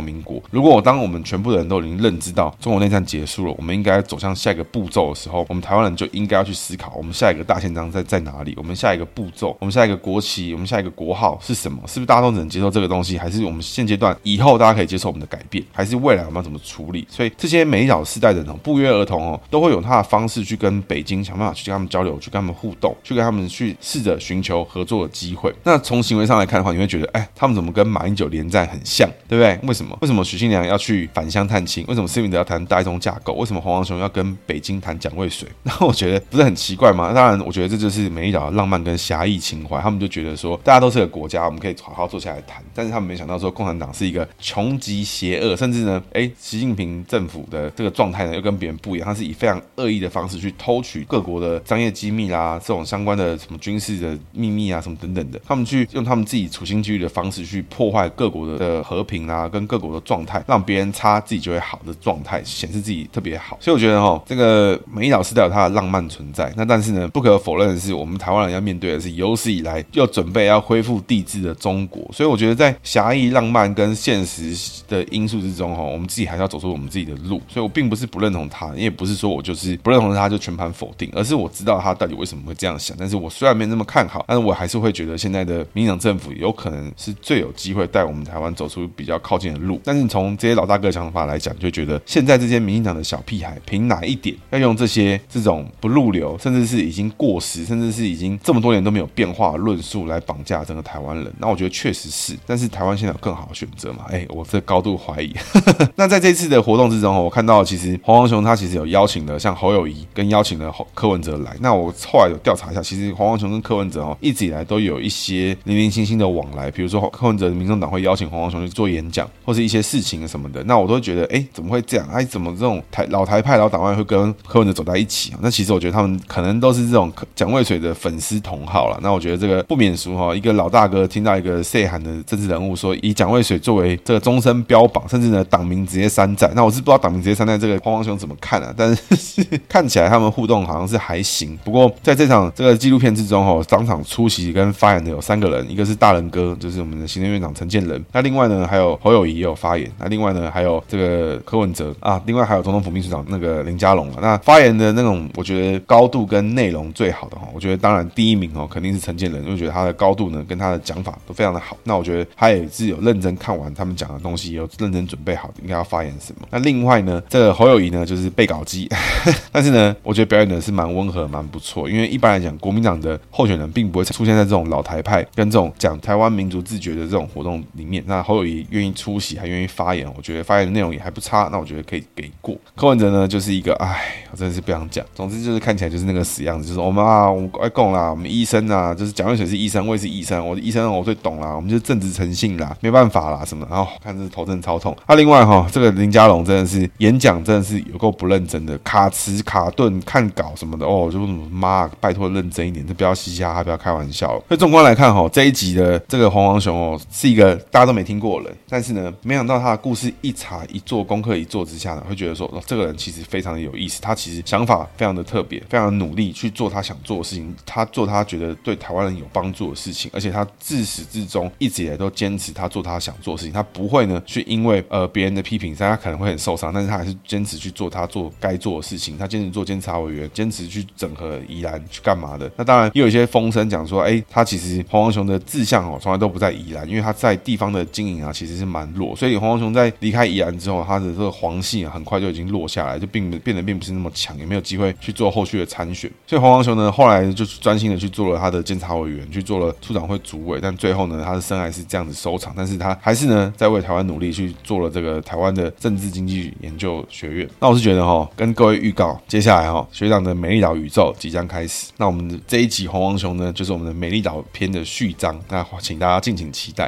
[0.00, 0.42] 民国。
[0.50, 8.54] 如果我当我们全部的人都已经认知到中国内战结束了，我们应该走向下一个步骤的时候，我们台湾人就应该要去思考，我们下一个大宪章在在哪里？
[8.56, 11.73] 我们下一个步骤，我们下一个国旗，我们下一个国号是什么？
[11.86, 13.18] 是不是大家都只能接受这个东西？
[13.18, 15.64] 还是我们现阶段以后大家可以接受我们的改变？
[15.72, 17.06] 还是未来我们要怎么处理？
[17.10, 25.54] 所以这些美岛世代的人不约而同哦，都会有他的方式去跟北京想办法去跟他们交流，去跟他们互动，去跟他们去试着寻求合作的机会。
[25.62, 29.58] 那从行为上来看的话，你会觉得，哎，他们怎么跟马英九连战很像，对不对？
[29.68, 29.96] 为什么？
[30.00, 31.84] 为什么徐信良要去返乡探亲？
[31.88, 33.32] 为什么施明德要谈大一中架构？
[33.34, 35.48] 为什么黄黄雄要跟北京谈蒋渭水？
[35.62, 37.12] 那我觉得不是很奇怪吗？
[37.12, 39.80] 当然，我觉得这就是美岛的浪漫跟侠义情怀。
[39.80, 42.62] 他们就觉得说，大家都是个国家，我们可以好好坐下来谈。
[42.74, 49.08] 但是他们没想到说，共产党是一个穷极邪恶，甚至呢，哎，习近平政府的这个状态呢，又跟别人不一样。
[49.08, 55.40] 他是以非常恶意的方式去偷取各国的商业机密啦，这种相关的什么军事的秘密啊，什么等等的。
[55.44, 63.56] 他们去用他们自己处心积虑的方式去破坏各国的的和平啊，跟各国的状态，让别人差自己就会好的状态，显示自己特别好。
[63.60, 66.52] 所以我觉得哈，这个美丽岛世代有它的浪漫存在。
[66.56, 72.04] 那但是呢，不可否认的是，我们台湾人要面对的是有史以来又准备要恢复帝制的中国。
[72.12, 74.54] 所以我觉得在狭义、浪漫跟现实
[74.88, 77.40] 的因素之中哈，我们自己还是要走出我们自己的路。
[77.48, 82.96] 所以我并不是不认同他，也不是说我就是不认同他就全盘否定，而是我知道他到底为什么会这样想。
[82.98, 89.80] 但是我虽然没那么看好，但是我还是会觉得现在的民进党政府有可能是最有机会带我们台湾走出比较靠近的路。
[89.84, 101.32] 但是从这些老大哥的想法来讲，就觉得现在这些民进党的小屁孩，凭哪一点要用这些这种不入流，甚至是已经过时，甚至是已经 这么多年都没有变化的论述来绑架整个台湾人？
[101.44, 104.06] 那我觉得确实是，但是台湾现在有更好的选择嘛？
[104.08, 105.30] 哎，我这高度怀疑。
[105.94, 111.54] 那在这次的活动之中，我看到其实黄黄雄他其实有邀请了像侯友谊跟邀请了柯文哲来。
[111.60, 120.64] 那我后来有调查一下，其实黄黄雄跟柯文哲哦一直以来都有一些零零星星的往来，比如说柯文哲的民众党会邀请黄黄雄去做演讲，或是一些事情什么的。
[120.64, 122.08] 那我都觉得，哎，怎么会这样？
[122.10, 125.34] 哎，怎么这种台老台派老党外会跟柯文哲走在一起？
[125.42, 128.98] 那其实我觉得他们可能都是这种蒋渭水的粉丝同好了。
[129.02, 136.50] 那我觉得这个不免俗哈，一个老大哥听到一个岁寒的政治人物说以蒋渭水作为这个终身标榜，甚至呢党名直接山寨。
[136.54, 138.72] 那我是不知道党名直接山寨这个黄黄熊怎么看啊？
[138.76, 141.58] 但是 看起来他们互动好像是还行。
[141.64, 148.04] 不过在这场这个纪录片之中哦，当场出席跟发言的有三个人，一个是大仁哥，就是我们的行政院长陈建仁。
[148.12, 149.90] 那另外呢还有侯友谊也有发言。
[149.98, 154.18] 那另外呢还有这个柯文哲啊，另外还有总统府秘书长那个林佳龙啊。
[154.20, 161.76] 那发言的那种我觉得高度跟内容最好的哈，我觉得当然第一名哦肯定是陈建仁，因为觉得他的高度呢跟他的讲法都非常的好。
[161.84, 166.46] 那我觉得他也是有认真看完他们讲的东西，有认真准备好应该要发言什么。
[166.50, 168.88] 那另外呢，这个侯友宜呢就是被稿机，
[169.52, 171.88] 但是呢，我觉得表演的是蛮温和、蛮不错。
[171.88, 178.02] 因为一般来讲，国民党的候选人并不会出现在这种老台派跟这种讲台湾民族自觉的这种活动里面。
[178.06, 181.48] 那侯友宜愿意出席，还愿意发言，我觉得发言的内容也还不差。
[181.52, 182.56] 那我觉得可以给过。
[182.74, 185.04] 柯文哲呢，就是一个，哎，我真的是不想讲。
[185.14, 193.66] 总之就是看起来就是那个死样子，就是我们啊，我们爱讲啦，我们医生啊，就是蒋万水是医生，我也是医生，我的医生我最懂啦，我们就正直诚信啦，没办法啦什么。
[193.70, 194.96] 然后看这头真的超痛。
[195.06, 204.28] 啊、另外哈，这个林家龙真的是演讲真的是有够不认真的，卡词卡顿看稿什么的哦，就妈拜托认真一点，就不要嘻嘻哈哈，不要开玩笑。
[204.48, 232.50] 所以纵观来看哈，这一集的这个黄黄熊哦，是一个大家都没听过的人，但是呢，没想到他的故事一查一做功课一做之下呢，会觉得说，哦，这个人其实非常的有意思，他其实想法非常的特别，非常努力去做他想做的事情，他做他觉得对台湾人有帮助的事情，而且他自始至终一直以来都坚持他做他想做的事情，他不会呢去因为呃别人的批评，他可能会很受伤，但是他还是坚持去做他做该做的事情，他坚持做监察委员，坚持去整合宜兰去干嘛的。
[232.56, 246.10] 那当然也有一些风声讲说，哎，他其实黄黄雄的志向哦从来都不在宜兰，因为他在地方的经营啊其实是蛮弱，所以黄黄雄在离开宜兰之后，他的这个黄系啊很快就已经落下来，就并变得并不是那么强，也没有机会去做后续的参选。
[246.26, 257.48] 所以黄黄雄呢后来就专心的去做了他的监察委员，去做了处长会主委，但最后呢他的生涯是这样子收场，但是他还是呢在为台湾努力去做了这个台湾的政治经济研究学院。
[257.58, 261.90] 那我是觉得哈，跟各位预告，接下来哈学长的美丽岛宇宙即将开始。
[261.96, 266.86] 那我们的这一集红黄熊呢，就是我们的美丽岛篇的序章，那请大家敬请期待。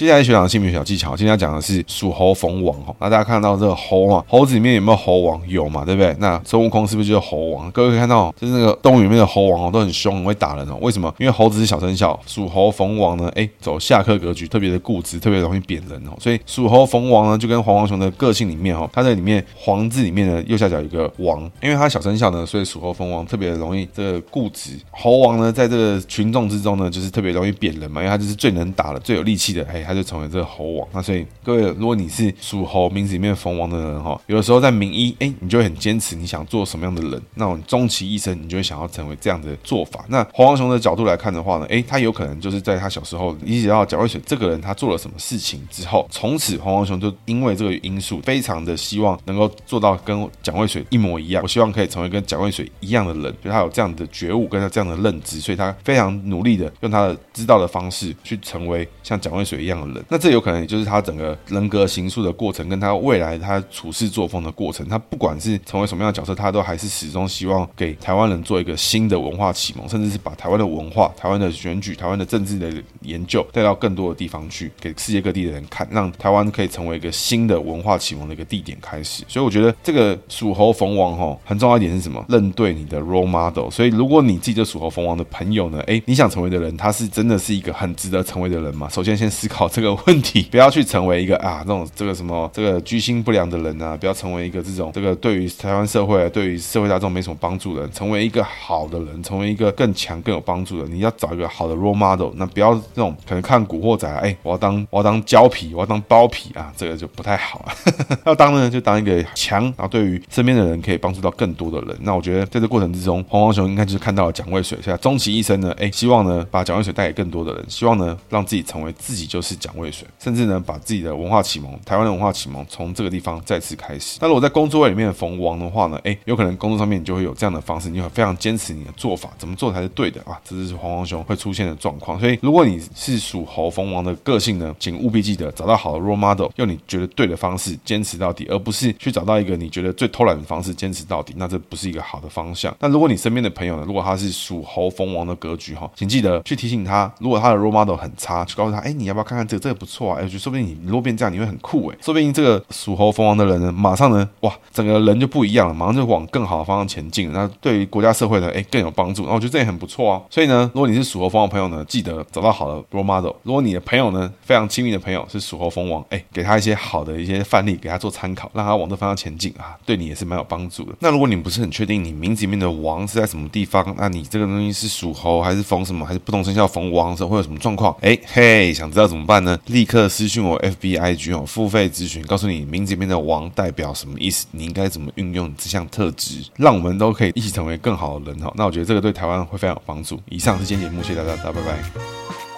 [0.00, 2.96] 接下来学长的姓名小技巧，今天要讲的是属猴逢王哈。
[2.98, 5.38] 那大家看到这个猴啊，猴子里面有没有猴王？
[5.46, 6.16] 有嘛，对不对？
[6.18, 7.70] 那孙悟空是不是就是猴王？
[7.70, 10.78] 各位可以看到，就是那个动物里面的猴王哦，都很凶，很会打人哦。
[10.80, 11.14] 为什么？
[11.18, 16.16] 因为猴子是小生肖，属猴逢王呢，哎，走下克格局，特别的固执，特别容易扁人哦。
[16.18, 24.80] 所以属猴逢王呢，就跟黄黄熊的个性里面哦，它在里面黄字里面的右下角有一个王，因为它小生肖呢，所以属猴逢王特别容易这个固执。
[24.92, 29.86] 猴王呢，在这个群众之中呢，就是特别容易扁人嘛，因为它就是最能打的、最有力气的，哎。
[29.90, 40.04] 他就成为这个猴王，那所以各位，如果你是属猴名字里面逢王的人哈，有的时候在名医，哎，你就会很坚持你想做什么样的人，那种终其一生，你就会想要成为这样的做法。
[40.06, 51.42] 那黄黄熊的角度来看的话呢，哎，他有可能就是在他小时候理解到蒋渭水这个人他做了什么事情之后，从此黄黄熊就因为这个因素，非常的希望能够做到跟蒋渭水一模一样。
[51.42, 60.04] 我希望可以成为跟蒋渭水一样的人，就他有这样的觉悟，跟他这样的认知，所以他非常努力的用他的知道的方式去成为像蒋渭水一样的人。
[60.08, 60.60] 那这有可能。
[60.60, 72.70] 也就是他整个人格形塑的过程，跟他未来他处事作风的过程，他不管是成为什么样的角色，他都还是始终希望给台湾人做一个新的文化启蒙，甚至是把台湾的文化、台湾的选举、台湾的政治的
[73.00, 79.24] 研究带到更多的地方去，给世界各地的人看，让台湾可以成为一个新的文化启蒙的一个地点开始。
[79.26, 82.22] 所以我觉得这个属猴逢王哈，很重要一点是什么？
[82.28, 83.70] 认对你的 role model。
[83.70, 88.86] 所以如果你自己就属猴逢王的朋友呢，哎，你想成为的人， 他是真的是一个很值得成为的人吗？
[88.90, 90.42] 首先先思考这个问题。
[90.50, 100.88] 不要去成为一个啊，这种这个什么这个居心不良的人啊，不要成为一个这种这个对于台湾社会、对于社会大众没什么帮助的人，成为一个好的人，成为一个更强更有帮助的。
[100.88, 107.72] 你要找一个好的 role model，那不要这种可能看古惑仔，哎，我要当我要当胶皮，我要当包皮啊，这个就不太好啊。
[108.26, 111.96] 要当呢，就当一个强，然后对于身边的人可以帮助到更多的人。
[112.00, 119.49] 那我觉得在这过程之中，黄黄熊应该就是看到了蒋渭水，现在终其一生呢，哎，希望呢把蒋渭水带给更多的人，希望呢让自己成为自己就是。
[119.50, 124.18] 是蒋渭水，甚至呢把自己的文化启蒙，台湾的文化启蒙从这个地方再次开始。
[124.20, 130.40] 那如果在工作位里面逢王的话呢，哎，有可能工作上面你就会有这样的方式，你会非常坚持你的做法，怎么做才是对的啊？
[130.44, 132.18] 这就是黄黄熊会出现的状况。
[132.20, 141.34] 所以如果你是属猴逢王的个性呢，请务必记得找到好的 role model，用你觉得对的方式坚持到底，而不是去找到一个你觉得最偷懒的方式坚持到底。
[141.36, 142.74] 那这不是一个好的方向。
[142.78, 149.60] 那如果你身边的朋友呢，如果他是属猴逢王的格局哈，请记得去提醒他，如果他的 role model 很差，去告诉他，哎，你要不要看这个？
[149.60, 157.30] 这个不错啊，哎，就说不定你如果变这样，你会很酷哎，说不定这个属猴逢王的人呢，马上呢，哇，整个人就不一样了，马上就往更好的方向前进。
[157.30, 159.26] 那对于国家社会呢，哎，更有帮助。
[159.26, 160.22] 那我觉得这也很不错啊。
[160.30, 163.34] 所以呢，如果你是属猴逢王的朋友呢，记得找到好的 role model。
[163.42, 170.94] 如果你的朋友呢，非常亲密的朋友是属猴逢王，哎，给他一些好的一些范例，给他做参考，让他往这方向前进啊，对你也是蛮有帮助的。
[171.00, 177.94] 那如果你不是很确定你名字里面的王是在什么地方，那你这个东西是属猴还是逢什么，还是不同生肖逢王的时候会有什么状况？
[178.00, 179.56] 哎嘿，想知道怎么办呢？
[179.66, 188.52] 立刻私讯我 FBIG 哦，付费咨询，告诉你名字里面的王代表什么意思，你应该怎么运用这项特质，让我们都可以一起成为更好的人哈。
[188.56, 190.20] 那我觉得这个对台湾会非常有帮助。
[190.28, 192.49] 以上是今天节目，谢谢大家，大家拜拜。